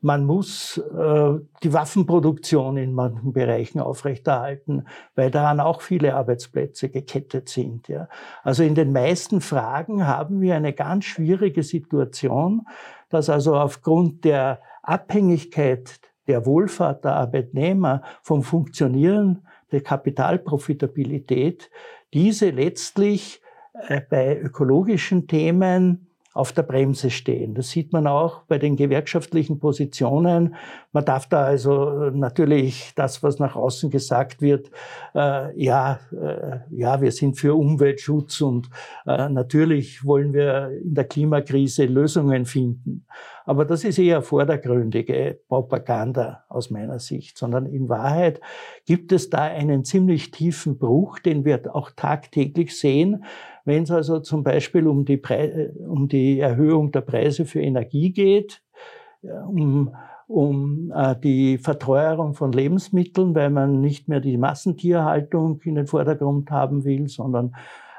Man 0.00 0.24
muss 0.24 0.78
äh, 0.78 1.38
die 1.62 1.72
Waffenproduktion 1.72 2.76
in 2.76 2.92
manchen 2.92 3.32
Bereichen 3.32 3.80
aufrechterhalten, 3.80 4.86
weil 5.14 5.30
daran 5.30 5.60
auch 5.60 5.80
viele 5.80 6.16
Arbeitsplätze 6.16 6.88
gekettet 6.88 7.48
sind. 7.48 7.86
Ja. 7.88 8.08
Also 8.42 8.64
in 8.64 8.74
den 8.74 8.92
meisten 8.92 9.40
Fragen 9.40 10.06
haben 10.06 10.40
wir 10.40 10.56
eine 10.56 10.72
ganz 10.72 11.04
schwierige 11.04 11.62
Situation, 11.62 12.66
dass 13.10 13.30
also 13.30 13.54
aufgrund 13.54 14.24
der 14.24 14.60
Abhängigkeit 14.82 16.00
der 16.26 16.46
Wohlfahrt 16.46 17.04
der 17.04 17.14
Arbeitnehmer 17.14 18.02
vom 18.22 18.42
Funktionieren 18.42 19.46
der 19.70 19.82
Kapitalprofitabilität 19.82 21.70
diese 22.12 22.50
letztlich 22.50 23.40
äh, 23.88 24.00
bei 24.00 24.38
ökologischen 24.38 25.26
Themen 25.26 26.11
auf 26.34 26.52
der 26.52 26.62
Bremse 26.62 27.10
stehen. 27.10 27.54
Das 27.54 27.70
sieht 27.70 27.92
man 27.92 28.06
auch 28.06 28.42
bei 28.44 28.58
den 28.58 28.76
gewerkschaftlichen 28.76 29.58
Positionen. 29.58 30.54
Man 30.92 31.04
darf 31.04 31.28
da 31.28 31.44
also 31.44 32.10
natürlich 32.10 32.92
das, 32.94 33.22
was 33.22 33.38
nach 33.38 33.54
außen 33.54 33.90
gesagt 33.90 34.40
wird, 34.40 34.70
äh, 35.14 35.62
ja, 35.62 36.00
äh, 36.12 36.60
ja, 36.70 37.00
wir 37.00 37.12
sind 37.12 37.38
für 37.38 37.54
Umweltschutz 37.54 38.40
und 38.40 38.70
äh, 39.06 39.28
natürlich 39.28 40.04
wollen 40.04 40.32
wir 40.32 40.70
in 40.82 40.94
der 40.94 41.04
Klimakrise 41.04 41.84
Lösungen 41.84 42.46
finden. 42.46 43.04
Aber 43.44 43.64
das 43.64 43.84
ist 43.84 43.98
eher 43.98 44.22
vordergründige 44.22 45.40
Propaganda 45.48 46.44
aus 46.48 46.70
meiner 46.70 46.98
Sicht, 46.98 47.38
sondern 47.38 47.66
in 47.66 47.88
Wahrheit 47.88 48.40
gibt 48.86 49.12
es 49.12 49.30
da 49.30 49.42
einen 49.42 49.84
ziemlich 49.84 50.30
tiefen 50.30 50.78
Bruch, 50.78 51.18
den 51.18 51.44
wir 51.44 51.74
auch 51.74 51.90
tagtäglich 51.90 52.78
sehen, 52.78 53.24
wenn 53.64 53.84
es 53.84 53.90
also 53.90 54.20
zum 54.20 54.42
Beispiel 54.42 54.86
um 54.86 55.04
die, 55.04 55.16
Pre 55.16 55.72
um 55.88 56.08
die 56.08 56.40
Erhöhung 56.40 56.92
der 56.92 57.02
Preise 57.02 57.44
für 57.44 57.60
Energie 57.60 58.12
geht, 58.12 58.62
um, 59.22 59.94
um 60.26 60.92
äh, 60.94 61.14
die 61.16 61.58
Verteuerung 61.58 62.34
von 62.34 62.52
Lebensmitteln, 62.52 63.34
weil 63.34 63.50
man 63.50 63.80
nicht 63.80 64.08
mehr 64.08 64.20
die 64.20 64.36
Massentierhaltung 64.36 65.60
in 65.62 65.76
den 65.76 65.86
Vordergrund 65.86 66.50
haben 66.50 66.84
will, 66.84 67.08
sondern 67.08 67.54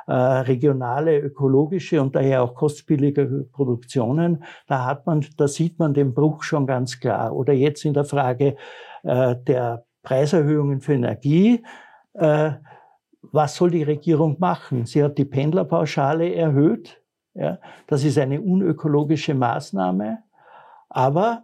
äh, 0.07 0.13
regionale, 0.13 1.19
ökologische 1.19 2.01
und 2.01 2.15
daher 2.15 2.43
auch 2.43 2.55
kostspielige 2.55 3.47
Produktionen, 3.51 4.43
da 4.67 4.85
hat 4.85 5.05
man, 5.05 5.25
da 5.37 5.47
sieht 5.47 5.79
man 5.79 5.93
den 5.93 6.13
Bruch 6.13 6.43
schon 6.43 6.67
ganz 6.67 6.99
klar. 6.99 7.35
Oder 7.35 7.53
jetzt 7.53 7.85
in 7.85 7.93
der 7.93 8.05
Frage 8.05 8.55
äh, 9.03 9.35
der 9.47 9.85
Preiserhöhungen 10.03 10.81
für 10.81 10.93
Energie. 10.93 11.63
Äh, 12.13 12.51
was 13.31 13.55
soll 13.55 13.71
die 13.71 13.83
Regierung 13.83 14.35
machen? 14.39 14.85
Sie 14.85 15.03
hat 15.03 15.17
die 15.17 15.25
Pendlerpauschale 15.25 16.33
erhöht. 16.33 17.01
Ja, 17.33 17.57
das 17.87 18.03
ist 18.03 18.17
eine 18.17 18.41
unökologische 18.41 19.33
Maßnahme. 19.33 20.19
Aber 20.89 21.43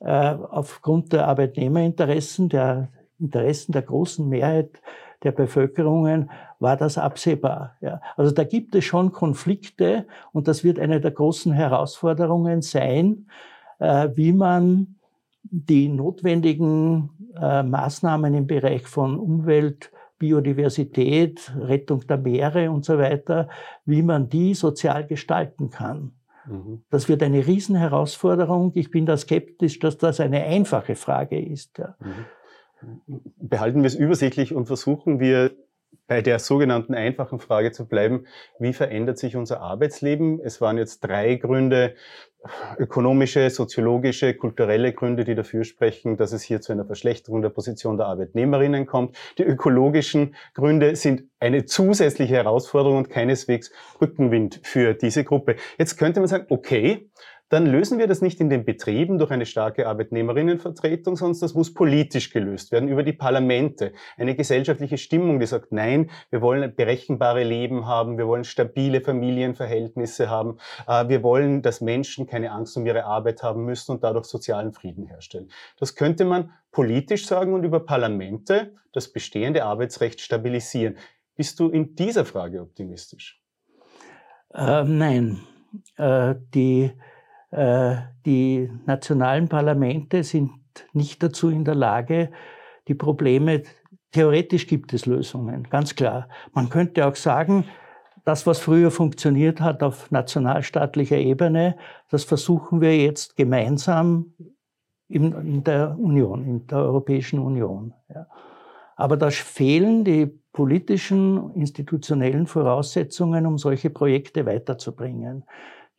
äh, 0.00 0.34
aufgrund 0.34 1.12
der 1.12 1.28
Arbeitnehmerinteressen, 1.28 2.48
der 2.48 2.88
Interessen 3.18 3.72
der 3.72 3.82
großen 3.82 4.28
Mehrheit 4.28 4.82
der 5.22 5.32
Bevölkerungen 5.32 6.30
war 6.58 6.76
das 6.76 6.98
absehbar. 6.98 7.76
Ja. 7.80 8.00
Also 8.16 8.32
da 8.32 8.44
gibt 8.44 8.74
es 8.74 8.84
schon 8.84 9.12
Konflikte 9.12 10.06
und 10.32 10.48
das 10.48 10.64
wird 10.64 10.78
eine 10.78 11.00
der 11.00 11.10
großen 11.10 11.52
Herausforderungen 11.52 12.62
sein, 12.62 13.26
äh, 13.78 14.08
wie 14.14 14.32
man 14.32 14.96
die 15.42 15.88
notwendigen 15.88 17.10
äh, 17.40 17.62
Maßnahmen 17.62 18.34
im 18.34 18.46
Bereich 18.46 18.86
von 18.86 19.18
Umwelt, 19.18 19.90
Biodiversität, 20.18 21.52
Rettung 21.58 22.06
der 22.06 22.18
Meere 22.18 22.70
und 22.70 22.84
so 22.84 22.98
weiter, 22.98 23.48
wie 23.86 24.02
man 24.02 24.28
die 24.28 24.54
sozial 24.54 25.06
gestalten 25.06 25.70
kann. 25.70 26.12
Mhm. 26.46 26.82
Das 26.90 27.08
wird 27.08 27.22
eine 27.22 27.46
Riesenherausforderung. 27.46 28.72
Ich 28.74 28.90
bin 28.90 29.06
da 29.06 29.16
skeptisch, 29.16 29.78
dass 29.78 29.96
das 29.96 30.20
eine 30.20 30.44
einfache 30.44 30.94
Frage 30.94 31.40
ist. 31.40 31.78
Ja. 31.78 31.94
Mhm. 32.00 32.26
Behalten 33.38 33.82
wir 33.82 33.86
es 33.86 33.94
übersichtlich 33.94 34.54
und 34.54 34.66
versuchen 34.66 35.20
wir 35.20 35.52
bei 36.06 36.22
der 36.22 36.38
sogenannten 36.38 36.94
einfachen 36.94 37.38
Frage 37.38 37.72
zu 37.72 37.86
bleiben, 37.86 38.26
wie 38.58 38.72
verändert 38.72 39.18
sich 39.18 39.36
unser 39.36 39.60
Arbeitsleben? 39.60 40.40
Es 40.40 40.60
waren 40.60 40.76
jetzt 40.76 41.00
drei 41.00 41.36
Gründe, 41.36 41.94
ökonomische, 42.78 43.48
soziologische, 43.50 44.34
kulturelle 44.34 44.92
Gründe, 44.92 45.24
die 45.24 45.34
dafür 45.34 45.62
sprechen, 45.64 46.16
dass 46.16 46.32
es 46.32 46.42
hier 46.42 46.60
zu 46.60 46.72
einer 46.72 46.84
Verschlechterung 46.84 47.42
der 47.42 47.50
Position 47.50 47.96
der 47.96 48.06
Arbeitnehmerinnen 48.06 48.86
kommt. 48.86 49.16
Die 49.38 49.44
ökologischen 49.44 50.34
Gründe 50.54 50.96
sind 50.96 51.24
eine 51.38 51.64
zusätzliche 51.64 52.34
Herausforderung 52.34 52.98
und 52.98 53.10
keineswegs 53.10 53.70
Rückenwind 54.00 54.60
für 54.64 54.94
diese 54.94 55.22
Gruppe. 55.22 55.56
Jetzt 55.78 55.96
könnte 55.96 56.20
man 56.20 56.28
sagen, 56.28 56.46
okay, 56.48 57.08
dann 57.50 57.66
lösen 57.66 57.98
wir 57.98 58.06
das 58.06 58.22
nicht 58.22 58.40
in 58.40 58.48
den 58.48 58.64
Betrieben 58.64 59.18
durch 59.18 59.32
eine 59.32 59.44
starke 59.44 59.88
Arbeitnehmerinnenvertretung, 59.88 61.16
sondern 61.16 61.40
das 61.40 61.54
muss 61.54 61.74
politisch 61.74 62.30
gelöst 62.30 62.70
werden 62.70 62.88
über 62.88 63.02
die 63.02 63.12
Parlamente. 63.12 63.92
Eine 64.16 64.36
gesellschaftliche 64.36 64.98
Stimmung, 64.98 65.40
die 65.40 65.46
sagt, 65.46 65.72
nein, 65.72 66.10
wir 66.30 66.42
wollen 66.42 66.74
berechenbare 66.74 67.42
Leben 67.42 67.86
haben, 67.86 68.18
wir 68.18 68.28
wollen 68.28 68.44
stabile 68.44 69.00
Familienverhältnisse 69.00 70.30
haben, 70.30 70.58
äh, 70.86 71.08
wir 71.08 71.24
wollen, 71.24 71.60
dass 71.60 71.80
Menschen 71.80 72.26
keine 72.26 72.52
Angst 72.52 72.76
um 72.76 72.86
ihre 72.86 73.04
Arbeit 73.04 73.42
haben 73.42 73.64
müssen 73.64 73.92
und 73.92 74.04
dadurch 74.04 74.26
sozialen 74.26 74.72
Frieden 74.72 75.06
herstellen. 75.06 75.50
Das 75.76 75.96
könnte 75.96 76.24
man 76.24 76.52
politisch 76.70 77.26
sagen 77.26 77.52
und 77.52 77.64
über 77.64 77.80
Parlamente 77.80 78.74
das 78.92 79.12
bestehende 79.12 79.64
Arbeitsrecht 79.64 80.20
stabilisieren. 80.20 80.96
Bist 81.34 81.58
du 81.58 81.68
in 81.68 81.96
dieser 81.96 82.24
Frage 82.24 82.60
optimistisch? 82.60 83.42
Äh, 84.54 84.84
nein. 84.84 85.40
Äh, 85.96 86.34
die 86.54 86.92
die 87.52 88.70
nationalen 88.86 89.48
Parlamente 89.48 90.22
sind 90.22 90.52
nicht 90.92 91.22
dazu 91.22 91.50
in 91.50 91.64
der 91.64 91.74
Lage, 91.74 92.30
die 92.88 92.94
Probleme, 92.94 93.62
theoretisch 94.12 94.66
gibt 94.66 94.92
es 94.92 95.06
Lösungen, 95.06 95.64
ganz 95.64 95.94
klar. 95.94 96.28
Man 96.52 96.68
könnte 96.68 97.06
auch 97.06 97.16
sagen, 97.16 97.64
das, 98.24 98.46
was 98.46 98.58
früher 98.58 98.90
funktioniert 98.90 99.60
hat 99.60 99.82
auf 99.82 100.10
nationalstaatlicher 100.10 101.16
Ebene, 101.16 101.76
das 102.10 102.24
versuchen 102.24 102.80
wir 102.80 102.96
jetzt 102.96 103.36
gemeinsam 103.36 104.34
in, 105.08 105.64
der 105.64 105.96
Union, 105.98 106.44
in 106.44 106.66
der 106.66 106.78
Europäischen 106.78 107.40
Union. 107.40 107.94
Ja. 108.14 108.26
Aber 108.96 109.16
da 109.16 109.30
fehlen 109.30 110.04
die 110.04 110.26
politischen, 110.52 111.54
institutionellen 111.54 112.46
Voraussetzungen, 112.46 113.46
um 113.46 113.56
solche 113.58 113.90
Projekte 113.90 114.46
weiterzubringen. 114.46 115.44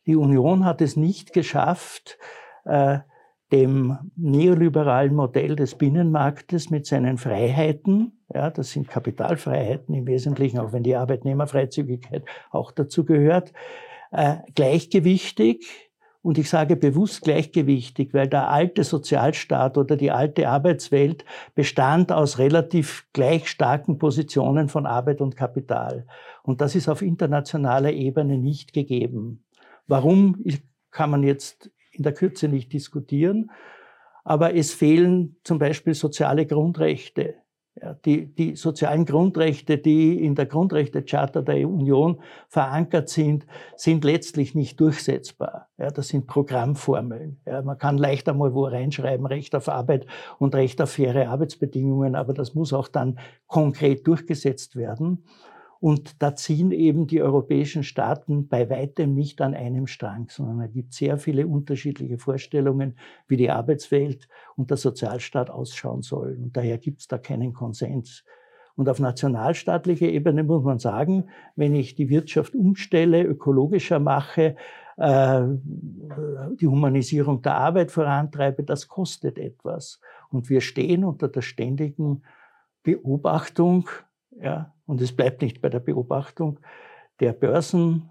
Die 0.06 0.16
Union 0.16 0.64
hat 0.64 0.80
es 0.80 0.96
nicht 0.96 1.32
geschafft, 1.32 2.18
äh, 2.64 2.98
dem 3.52 3.98
neoliberalen 4.16 5.14
Modell 5.14 5.56
des 5.56 5.74
Binnenmarktes 5.74 6.70
mit 6.70 6.86
seinen 6.86 7.18
Freiheiten, 7.18 8.24
ja, 8.32 8.50
das 8.50 8.70
sind 8.70 8.88
Kapitalfreiheiten 8.88 9.94
im 9.94 10.06
Wesentlichen, 10.06 10.58
auch 10.58 10.72
wenn 10.72 10.82
die 10.82 10.96
Arbeitnehmerfreizügigkeit 10.96 12.24
auch 12.50 12.72
dazu 12.72 13.04
gehört, 13.04 13.52
äh, 14.10 14.36
gleichgewichtig 14.54 15.90
und 16.22 16.38
ich 16.38 16.48
sage 16.48 16.76
bewusst 16.76 17.22
gleichgewichtig, 17.22 18.14
weil 18.14 18.28
der 18.28 18.48
alte 18.48 18.84
Sozialstaat 18.84 19.76
oder 19.76 19.96
die 19.96 20.12
alte 20.12 20.48
Arbeitswelt 20.48 21.24
bestand 21.54 22.12
aus 22.12 22.38
relativ 22.38 23.06
gleich 23.12 23.48
starken 23.48 23.98
Positionen 23.98 24.68
von 24.68 24.86
Arbeit 24.86 25.20
und 25.20 25.36
Kapital. 25.36 26.06
Und 26.44 26.60
das 26.60 26.76
ist 26.76 26.88
auf 26.88 27.02
internationaler 27.02 27.92
Ebene 27.92 28.38
nicht 28.38 28.72
gegeben. 28.72 29.42
Warum 29.92 30.42
kann 30.90 31.10
man 31.10 31.22
jetzt 31.22 31.70
in 31.90 32.02
der 32.02 32.14
Kürze 32.14 32.48
nicht 32.48 32.72
diskutieren, 32.72 33.50
aber 34.24 34.54
es 34.54 34.72
fehlen 34.72 35.36
zum 35.44 35.58
Beispiel 35.58 35.92
soziale 35.92 36.46
Grundrechte. 36.46 37.34
Ja, 37.78 37.92
die, 38.06 38.34
die 38.34 38.56
sozialen 38.56 39.04
Grundrechte, 39.04 39.76
die 39.76 40.24
in 40.24 40.34
der 40.34 40.46
Grundrechtecharta 40.46 41.42
der 41.42 41.68
Union 41.68 42.22
verankert 42.48 43.10
sind, 43.10 43.46
sind 43.76 44.04
letztlich 44.04 44.54
nicht 44.54 44.80
durchsetzbar. 44.80 45.68
Ja, 45.76 45.90
das 45.90 46.08
sind 46.08 46.26
Programmformeln. 46.26 47.40
Ja, 47.44 47.60
man 47.60 47.76
kann 47.76 47.98
leicht 47.98 48.30
einmal 48.30 48.54
wo 48.54 48.64
reinschreiben, 48.64 49.26
Recht 49.26 49.54
auf 49.54 49.68
Arbeit 49.68 50.06
und 50.38 50.54
Recht 50.54 50.80
auf 50.80 50.92
faire 50.92 51.28
Arbeitsbedingungen, 51.28 52.14
aber 52.14 52.32
das 52.32 52.54
muss 52.54 52.72
auch 52.72 52.88
dann 52.88 53.18
konkret 53.46 54.06
durchgesetzt 54.06 54.74
werden. 54.76 55.24
Und 55.82 56.22
da 56.22 56.36
ziehen 56.36 56.70
eben 56.70 57.08
die 57.08 57.20
europäischen 57.22 57.82
Staaten 57.82 58.46
bei 58.46 58.70
weitem 58.70 59.14
nicht 59.14 59.40
an 59.40 59.52
einem 59.52 59.88
Strang, 59.88 60.28
sondern 60.28 60.60
es 60.60 60.72
gibt 60.72 60.92
sehr 60.92 61.18
viele 61.18 61.48
unterschiedliche 61.48 62.18
Vorstellungen, 62.18 62.96
wie 63.26 63.36
die 63.36 63.50
Arbeitswelt 63.50 64.28
und 64.54 64.70
der 64.70 64.76
Sozialstaat 64.76 65.50
ausschauen 65.50 66.02
soll. 66.02 66.38
Und 66.40 66.56
daher 66.56 66.78
gibt 66.78 67.00
es 67.00 67.08
da 67.08 67.18
keinen 67.18 67.52
Konsens. 67.52 68.22
Und 68.76 68.88
auf 68.88 69.00
nationalstaatlicher 69.00 70.06
Ebene 70.06 70.44
muss 70.44 70.62
man 70.62 70.78
sagen, 70.78 71.30
wenn 71.56 71.74
ich 71.74 71.96
die 71.96 72.08
Wirtschaft 72.10 72.54
umstelle, 72.54 73.24
ökologischer 73.24 73.98
mache, 73.98 74.54
äh, 74.98 75.42
die 76.60 76.68
Humanisierung 76.68 77.42
der 77.42 77.56
Arbeit 77.56 77.90
vorantreibe, 77.90 78.62
das 78.62 78.86
kostet 78.86 79.36
etwas. 79.36 79.98
Und 80.30 80.48
wir 80.48 80.60
stehen 80.60 81.02
unter 81.02 81.26
der 81.26 81.42
ständigen 81.42 82.22
Beobachtung, 82.84 83.88
ja, 84.42 84.74
und 84.86 85.00
es 85.00 85.14
bleibt 85.14 85.42
nicht 85.42 85.60
bei 85.60 85.68
der 85.68 85.80
Beobachtung 85.80 86.60
der 87.20 87.32
Börsen, 87.32 88.10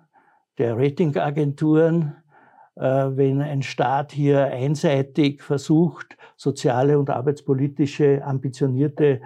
der 0.57 0.77
Ratingagenturen, 0.77 2.15
äh, 2.75 2.81
wenn 2.81 3.41
ein 3.41 3.61
Staat 3.61 4.11
hier 4.11 4.46
einseitig 4.46 5.44
versucht, 5.44 6.17
soziale 6.37 6.98
und 6.98 7.09
arbeitspolitische 7.09 8.24
ambitionierte 8.24 9.22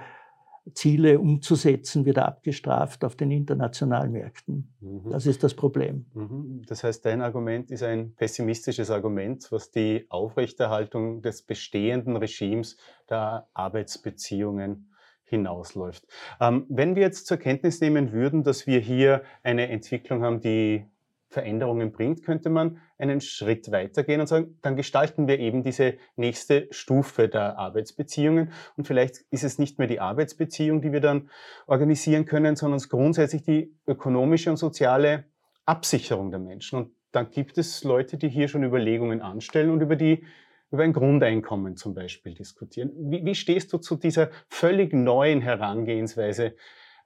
Ziele 0.74 1.20
umzusetzen, 1.20 2.06
wird 2.06 2.18
er 2.18 2.26
abgestraft 2.26 3.06
auf 3.06 3.15
den 3.15 3.30
internationalen 3.30 4.12
Märkten. 4.12 4.74
Mhm. 4.82 5.12
Das 5.12 5.28
ist 5.28 5.44
das 5.44 5.54
Problem. 5.54 6.08
Mhm. 6.15 6.63
Das 6.68 6.84
heißt, 6.84 7.06
dein 7.06 7.22
Argument 7.22 7.70
ist 7.70 7.84
ein 7.84 8.15
pessimistisches 8.15 8.89
Argument, 8.89 9.48
was 9.52 9.70
die 9.70 10.08
Aufrechterhaltung 10.10 11.22
des 11.22 11.44
bestehenden 11.44 12.15
Regimes 12.15 12.78
der 13.08 13.48
Arbeitsbeziehungen 13.54 14.89
hinausläuft. 15.26 16.06
Ähm, 16.40 16.66
wenn 16.70 16.96
wir 16.96 17.04
jetzt 17.04 17.28
zur 17.28 17.38
Kenntnis 17.38 17.82
nehmen 17.82 18.12
würden, 18.12 18.44
dass 18.44 18.68
wir 18.68 18.80
hier 18.80 19.24
eine 19.44 19.70
Entwicklung 19.70 20.24
haben, 20.24 20.40
die 20.40 20.86
Veränderungen 21.28 21.92
bringt, 21.92 22.24
könnte 22.24 22.50
man 22.50 22.80
einen 22.98 23.20
Schritt 23.20 23.72
weitergehen 23.72 24.22
und 24.22 24.28
sagen, 24.28 24.58
dann 24.62 24.76
gestalten 24.76 25.28
wir 25.28 25.40
eben 25.40 25.64
diese 25.64 25.96
nächste 26.16 26.68
Stufe 26.72 27.28
der 27.28 27.58
Arbeitsbeziehungen. 27.58 28.54
Und 28.78 28.88
vielleicht 28.88 29.26
ist 29.32 29.44
es 29.44 29.60
nicht 29.60 29.78
mehr 29.78 29.88
die 29.88 30.00
Arbeitsbeziehung, 30.00 30.82
die 30.82 30.94
wir 30.94 31.02
dann 31.02 31.30
organisieren 31.68 32.26
können, 32.26 32.56
sondern 32.56 32.80
grundsätzlich 32.80 33.44
die 33.44 33.76
ökonomische 33.86 34.50
und 34.50 34.58
soziale 34.58 35.26
Absicherung 35.66 36.32
der 36.32 36.40
Menschen. 36.40 36.80
Und 36.80 36.92
dann 37.12 37.30
gibt 37.32 37.58
es 37.58 37.84
Leute, 37.84 38.18
die 38.18 38.30
hier 38.30 38.48
schon 38.48 38.64
Überlegungen 38.64 39.22
anstellen 39.22 39.72
und 39.72 39.82
über 39.82 39.96
die 39.96 40.24
über 40.71 40.84
ein 40.84 40.93
Grundeinkommen 40.93 41.78
zum 41.78 41.93
Beispiel 41.93 42.34
diskutieren. 42.34 42.91
Wie, 42.95 43.23
wie 43.25 43.36
stehst 43.36 43.71
du 43.73 43.78
zu 43.78 43.95
dieser 43.95 44.30
völlig 44.49 44.93
neuen 44.93 45.41
Herangehensweise 45.41 46.56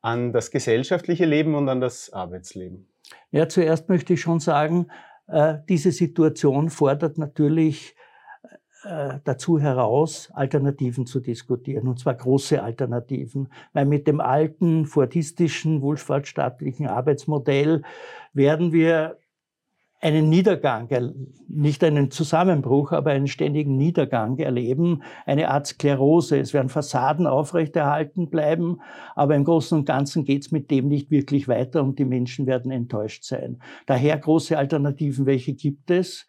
an 0.01 0.31
das 0.31 0.51
gesellschaftliche 0.51 1.25
Leben 1.25 1.55
und 1.55 1.69
an 1.69 1.81
das 1.81 2.11
Arbeitsleben? 2.11 2.87
Ja, 3.31 3.49
zuerst 3.49 3.89
möchte 3.89 4.13
ich 4.13 4.21
schon 4.21 4.39
sagen, 4.39 4.87
äh, 5.27 5.55
diese 5.67 5.91
Situation 5.91 6.69
fordert 6.69 7.17
natürlich 7.17 7.95
äh, 8.83 9.19
dazu 9.25 9.59
heraus, 9.59 10.31
Alternativen 10.33 11.05
zu 11.05 11.19
diskutieren, 11.19 11.87
und 11.87 11.99
zwar 11.99 12.15
große 12.15 12.63
Alternativen. 12.63 13.51
Weil 13.73 13.85
mit 13.85 14.07
dem 14.07 14.21
alten, 14.21 14.85
fordistischen, 14.85 15.81
wohlfahrtsstaatlichen 15.81 16.87
Arbeitsmodell 16.87 17.83
werden 18.33 18.71
wir 18.71 19.17
einen 20.01 20.29
Niedergang, 20.29 20.87
nicht 21.47 21.83
einen 21.83 22.09
Zusammenbruch, 22.09 22.93
aber 22.93 23.11
einen 23.11 23.27
ständigen 23.27 23.75
Niedergang 23.75 24.37
erleben, 24.37 25.03
eine 25.25 25.49
Art 25.49 25.67
Sklerose. 25.67 26.39
Es 26.39 26.53
werden 26.53 26.69
Fassaden 26.69 27.27
aufrechterhalten 27.27 28.29
bleiben, 28.29 28.79
aber 29.15 29.35
im 29.35 29.43
Großen 29.43 29.77
und 29.77 29.85
Ganzen 29.85 30.23
geht 30.23 30.45
es 30.45 30.51
mit 30.51 30.71
dem 30.71 30.87
nicht 30.87 31.11
wirklich 31.11 31.47
weiter 31.47 31.83
und 31.83 31.99
die 31.99 32.05
Menschen 32.05 32.47
werden 32.47 32.71
enttäuscht 32.71 33.25
sein. 33.25 33.59
Daher 33.87 34.17
große 34.17 34.57
Alternativen, 34.57 35.25
welche 35.25 35.53
gibt 35.53 35.91
es? 35.91 36.25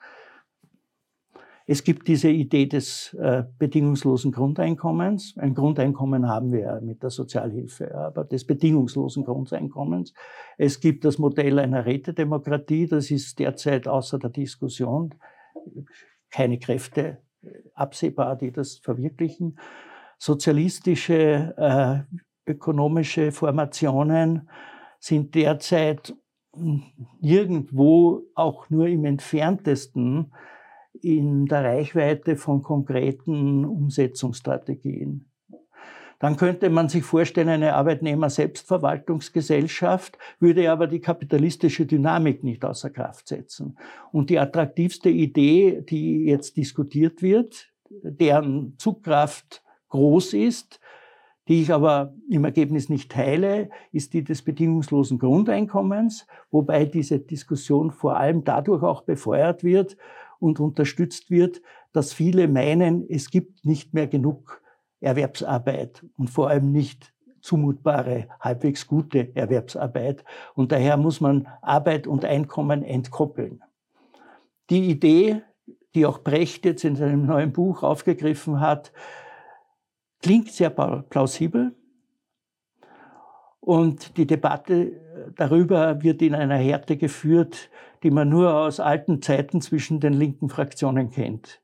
Es 1.72 1.84
gibt 1.84 2.08
diese 2.08 2.30
Idee 2.30 2.66
des 2.66 3.14
äh, 3.14 3.44
bedingungslosen 3.60 4.32
Grundeinkommens. 4.32 5.36
Ein 5.38 5.54
Grundeinkommen 5.54 6.28
haben 6.28 6.50
wir 6.50 6.60
ja 6.62 6.80
mit 6.80 7.04
der 7.04 7.10
Sozialhilfe, 7.10 7.94
aber 7.94 8.24
des 8.24 8.44
bedingungslosen 8.44 9.24
Grundeinkommens. 9.24 10.12
Es 10.58 10.80
gibt 10.80 11.04
das 11.04 11.18
Modell 11.18 11.60
einer 11.60 11.86
Rätedemokratie, 11.86 12.88
das 12.88 13.12
ist 13.12 13.38
derzeit 13.38 13.86
außer 13.86 14.18
der 14.18 14.30
Diskussion. 14.30 15.14
Keine 16.28 16.58
Kräfte 16.58 17.18
äh, 17.44 17.50
absehbar, 17.74 18.34
die 18.34 18.50
das 18.50 18.78
verwirklichen. 18.78 19.56
Sozialistische 20.18 21.54
äh, 21.56 22.50
ökonomische 22.50 23.30
Formationen 23.30 24.50
sind 24.98 25.36
derzeit 25.36 26.16
nirgendwo 27.20 28.24
auch 28.34 28.68
nur 28.70 28.88
im 28.88 29.04
entferntesten 29.04 30.32
in 31.02 31.46
der 31.46 31.64
Reichweite 31.64 32.36
von 32.36 32.62
konkreten 32.62 33.64
Umsetzungsstrategien. 33.64 35.30
Dann 36.20 36.36
könnte 36.36 36.68
man 36.68 36.88
sich 36.90 37.02
vorstellen, 37.02 37.48
eine 37.48 37.74
Arbeitnehmer-Selbstverwaltungsgesellschaft 37.74 40.18
würde 40.38 40.70
aber 40.70 40.86
die 40.86 41.00
kapitalistische 41.00 41.86
Dynamik 41.86 42.44
nicht 42.44 42.62
außer 42.62 42.90
Kraft 42.90 43.28
setzen. 43.28 43.78
Und 44.12 44.28
die 44.28 44.38
attraktivste 44.38 45.08
Idee, 45.08 45.80
die 45.80 46.26
jetzt 46.26 46.58
diskutiert 46.58 47.22
wird, 47.22 47.70
deren 47.88 48.74
Zugkraft 48.76 49.62
groß 49.88 50.34
ist, 50.34 50.78
die 51.48 51.62
ich 51.62 51.72
aber 51.72 52.12
im 52.28 52.44
Ergebnis 52.44 52.90
nicht 52.90 53.10
teile, 53.10 53.70
ist 53.90 54.12
die 54.12 54.22
des 54.22 54.42
bedingungslosen 54.42 55.18
Grundeinkommens, 55.18 56.26
wobei 56.50 56.84
diese 56.84 57.18
Diskussion 57.18 57.90
vor 57.90 58.18
allem 58.18 58.44
dadurch 58.44 58.82
auch 58.82 59.00
befeuert 59.02 59.64
wird, 59.64 59.96
und 60.40 60.58
unterstützt 60.58 61.30
wird, 61.30 61.62
dass 61.92 62.12
viele 62.12 62.48
meinen, 62.48 63.06
es 63.08 63.30
gibt 63.30 63.64
nicht 63.64 63.94
mehr 63.94 64.06
genug 64.06 64.62
Erwerbsarbeit 65.00 66.04
und 66.16 66.30
vor 66.30 66.50
allem 66.50 66.72
nicht 66.72 67.12
zumutbare, 67.40 68.28
halbwegs 68.40 68.86
gute 68.86 69.34
Erwerbsarbeit. 69.34 70.24
Und 70.54 70.72
daher 70.72 70.96
muss 70.96 71.20
man 71.20 71.48
Arbeit 71.62 72.06
und 72.06 72.24
Einkommen 72.24 72.82
entkoppeln. 72.82 73.62
Die 74.68 74.90
Idee, 74.90 75.42
die 75.94 76.06
auch 76.06 76.18
Brecht 76.18 76.64
jetzt 76.64 76.84
in 76.84 76.96
seinem 76.96 77.26
neuen 77.26 77.52
Buch 77.52 77.82
aufgegriffen 77.82 78.60
hat, 78.60 78.92
klingt 80.22 80.52
sehr 80.52 80.70
plausibel. 80.70 81.74
Und 83.70 84.16
die 84.16 84.26
Debatte 84.26 84.90
darüber 85.36 86.02
wird 86.02 86.22
in 86.22 86.34
einer 86.34 86.56
Härte 86.56 86.96
geführt, 86.96 87.70
die 88.02 88.10
man 88.10 88.28
nur 88.28 88.52
aus 88.52 88.80
alten 88.80 89.22
Zeiten 89.22 89.60
zwischen 89.60 90.00
den 90.00 90.12
linken 90.12 90.48
Fraktionen 90.48 91.12
kennt. 91.12 91.62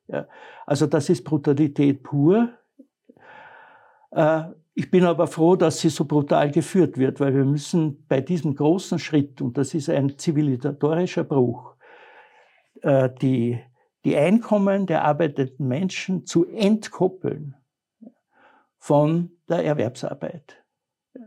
Also 0.66 0.86
das 0.86 1.08
ist 1.08 1.24
Brutalität 1.24 2.04
pur. 2.04 2.50
Äh, 4.12 4.42
ich 4.74 4.88
bin 4.88 5.04
aber 5.04 5.26
froh, 5.26 5.56
dass 5.56 5.80
sie 5.80 5.88
so 5.88 6.04
brutal 6.04 6.52
geführt 6.52 6.96
wird, 6.96 7.18
weil 7.18 7.34
wir 7.34 7.44
müssen 7.44 8.06
bei 8.06 8.20
diesem 8.20 8.54
großen 8.54 9.00
Schritt, 9.00 9.42
und 9.42 9.58
das 9.58 9.74
ist 9.74 9.90
ein 9.90 10.16
zivilisatorischer 10.16 11.24
Bruch, 11.24 11.74
äh, 12.82 13.10
die, 13.20 13.58
die 14.04 14.16
Einkommen 14.16 14.86
der 14.86 15.02
arbeitenden 15.02 15.66
Menschen 15.66 16.24
zu 16.24 16.46
entkoppeln 16.46 17.56
von 18.78 19.32
der 19.48 19.64
Erwerbsarbeit. 19.64 20.62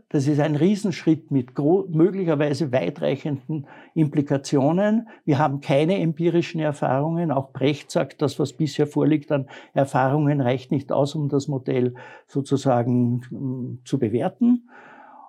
Das 0.08 0.26
ist 0.26 0.40
ein 0.40 0.56
Riesenschritt 0.56 1.30
mit 1.30 1.56
möglicherweise 1.58 2.72
weitreichenden 2.72 3.66
Implikationen. 3.94 5.08
Wir 5.24 5.38
haben 5.38 5.60
keine 5.60 5.98
empirischen 5.98 6.60
Erfahrungen. 6.60 7.30
Auch 7.30 7.52
Brecht 7.52 7.90
sagt, 7.90 8.22
das, 8.22 8.38
was 8.38 8.52
bisher 8.52 8.86
vorliegt 8.86 9.30
an 9.32 9.48
Erfahrungen, 9.72 10.40
reicht 10.40 10.70
nicht 10.72 10.92
aus, 10.92 11.14
um 11.14 11.28
das 11.28 11.48
Modell 11.48 11.94
sozusagen 12.26 13.22
hm, 13.28 13.80
zu 13.84 13.98
bewerten. 13.98 14.68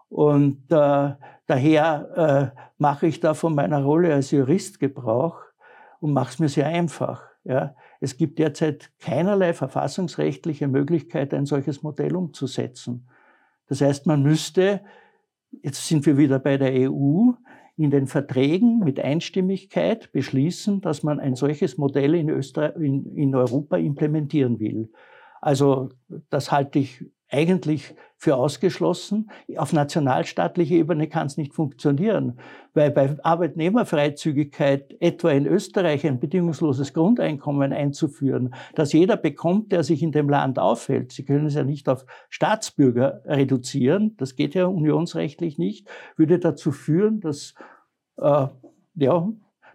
Und 0.10 0.64
äh, 0.70 1.14
daher 1.48 2.54
äh, 2.56 2.60
mache 2.78 3.08
ich 3.08 3.20
da 3.20 3.34
von 3.34 3.56
meiner 3.56 3.84
Rolle 3.84 4.14
als 4.14 4.32
Jurist 4.32 4.80
Gebrauch 4.80 5.38
und 6.00 6.14
mache 6.14 6.32
es 6.32 6.40
mir 6.40 6.50
sehr 6.50 6.68
einfach. 6.68 7.24
Ja. 7.44 7.76
Es 8.00 8.18
gibt 8.18 8.40
derzeit 8.40 8.92
keinerlei 9.00 9.54
verfassungsrechtliche 9.54 10.68
Möglichkeit, 10.68 11.34
ein 11.34 11.46
solches 11.46 11.84
Modell 11.84 12.16
umzusetzen. 12.16 13.08
Das 13.72 13.80
heißt, 13.80 14.06
man 14.06 14.22
müsste, 14.22 14.82
jetzt 15.64 15.88
sind 15.88 16.06
wir 16.06 16.18
wieder 16.18 16.40
bei 16.40 16.58
der 16.58 16.74
EU, 16.92 17.32
in 17.78 17.90
den 17.90 18.06
Verträgen 18.06 18.80
mit 18.80 19.00
Einstimmigkeit 19.00 20.12
beschließen, 20.12 20.82
dass 20.82 21.04
man 21.04 21.22
ein 21.22 21.36
solches 21.36 21.78
Modell 21.78 22.16
in, 22.16 22.28
Österreich, 22.28 22.76
in, 22.76 23.16
in 23.16 23.34
Europa 23.34 23.78
implementieren 23.78 24.60
will. 24.60 24.92
Also 25.40 25.88
das 26.30 26.52
halte 26.52 26.80
ich 26.80 27.06
eigentlich 27.32 27.96
für 28.18 28.36
ausgeschlossen. 28.36 29.32
Auf 29.58 29.74
nationalstaatlicher 29.74 30.76
Ebene 30.76 31.08
kann 31.08 31.26
es 31.26 31.38
nicht 31.38 31.56
funktionieren, 31.56 32.38
weil 32.76 32.92
bei 32.92 33.18
Arbeitnehmerfreizügigkeit 33.24 34.96
etwa 35.00 35.32
in 35.32 35.48
Österreich 35.48 36.06
ein 36.06 36.20
bedingungsloses 36.20 36.94
Grundeinkommen 36.94 37.74
einzuführen, 37.74 38.54
das 38.76 38.94
jeder 38.94 39.18
bekommt, 39.18 39.72
der 39.72 39.84
sich 39.84 40.04
in 40.04 40.12
dem 40.12 40.30
Land 40.30 40.60
aufhält. 40.60 41.12
Sie 41.14 41.26
können 41.26 41.48
es 41.48 41.56
ja 41.56 41.64
nicht 41.64 41.90
auf 41.90 42.06
Staatsbürger 42.30 43.22
reduzieren, 43.26 44.16
das 44.18 44.36
geht 44.36 44.54
ja 44.54 44.66
unionsrechtlich 44.66 45.58
nicht, 45.58 45.90
würde 46.16 46.38
dazu 46.38 46.72
führen, 46.72 47.22
dass 47.22 47.56
äh, 48.18 48.48
ja, 48.96 49.30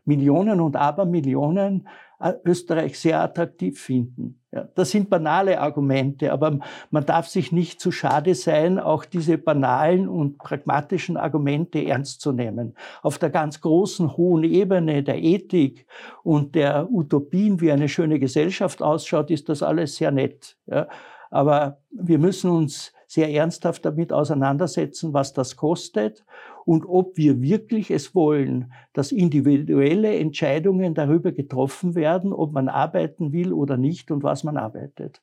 Millionen 0.04 0.60
und 0.60 0.76
Abermillionen 0.76 1.88
äh, 2.20 2.34
Österreich 2.44 2.98
sehr 2.98 3.20
attraktiv 3.20 3.80
finden. 3.80 4.40
Ja, 4.56 4.66
das 4.74 4.90
sind 4.90 5.10
banale 5.10 5.60
Argumente, 5.60 6.32
aber 6.32 6.60
man 6.90 7.04
darf 7.04 7.28
sich 7.28 7.52
nicht 7.52 7.78
zu 7.78 7.92
schade 7.92 8.34
sein, 8.34 8.78
auch 8.78 9.04
diese 9.04 9.36
banalen 9.36 10.08
und 10.08 10.38
pragmatischen 10.38 11.18
Argumente 11.18 11.84
ernst 11.84 12.22
zu 12.22 12.32
nehmen. 12.32 12.74
Auf 13.02 13.18
der 13.18 13.28
ganz 13.28 13.60
großen, 13.60 14.16
hohen 14.16 14.44
Ebene 14.44 15.02
der 15.02 15.22
Ethik 15.22 15.86
und 16.22 16.54
der 16.54 16.90
Utopien, 16.90 17.60
wie 17.60 17.70
eine 17.70 17.90
schöne 17.90 18.18
Gesellschaft 18.18 18.80
ausschaut, 18.80 19.30
ist 19.30 19.50
das 19.50 19.62
alles 19.62 19.96
sehr 19.96 20.10
nett. 20.10 20.56
Ja, 20.64 20.88
aber 21.30 21.82
wir 21.90 22.18
müssen 22.18 22.50
uns 22.50 22.94
sehr 23.06 23.30
ernsthaft 23.30 23.84
damit 23.84 24.10
auseinandersetzen, 24.10 25.12
was 25.12 25.34
das 25.34 25.56
kostet 25.56 26.24
und 26.66 26.84
ob 26.84 27.16
wir 27.16 27.40
wirklich 27.40 27.92
es 27.92 28.14
wollen, 28.14 28.72
dass 28.92 29.12
individuelle 29.12 30.18
Entscheidungen 30.18 30.94
darüber 30.94 31.30
getroffen 31.30 31.94
werden, 31.94 32.32
ob 32.32 32.52
man 32.52 32.68
arbeiten 32.68 33.32
will 33.32 33.52
oder 33.52 33.76
nicht 33.76 34.10
und 34.10 34.24
was 34.24 34.42
man 34.42 34.56
arbeitet. 34.56 35.22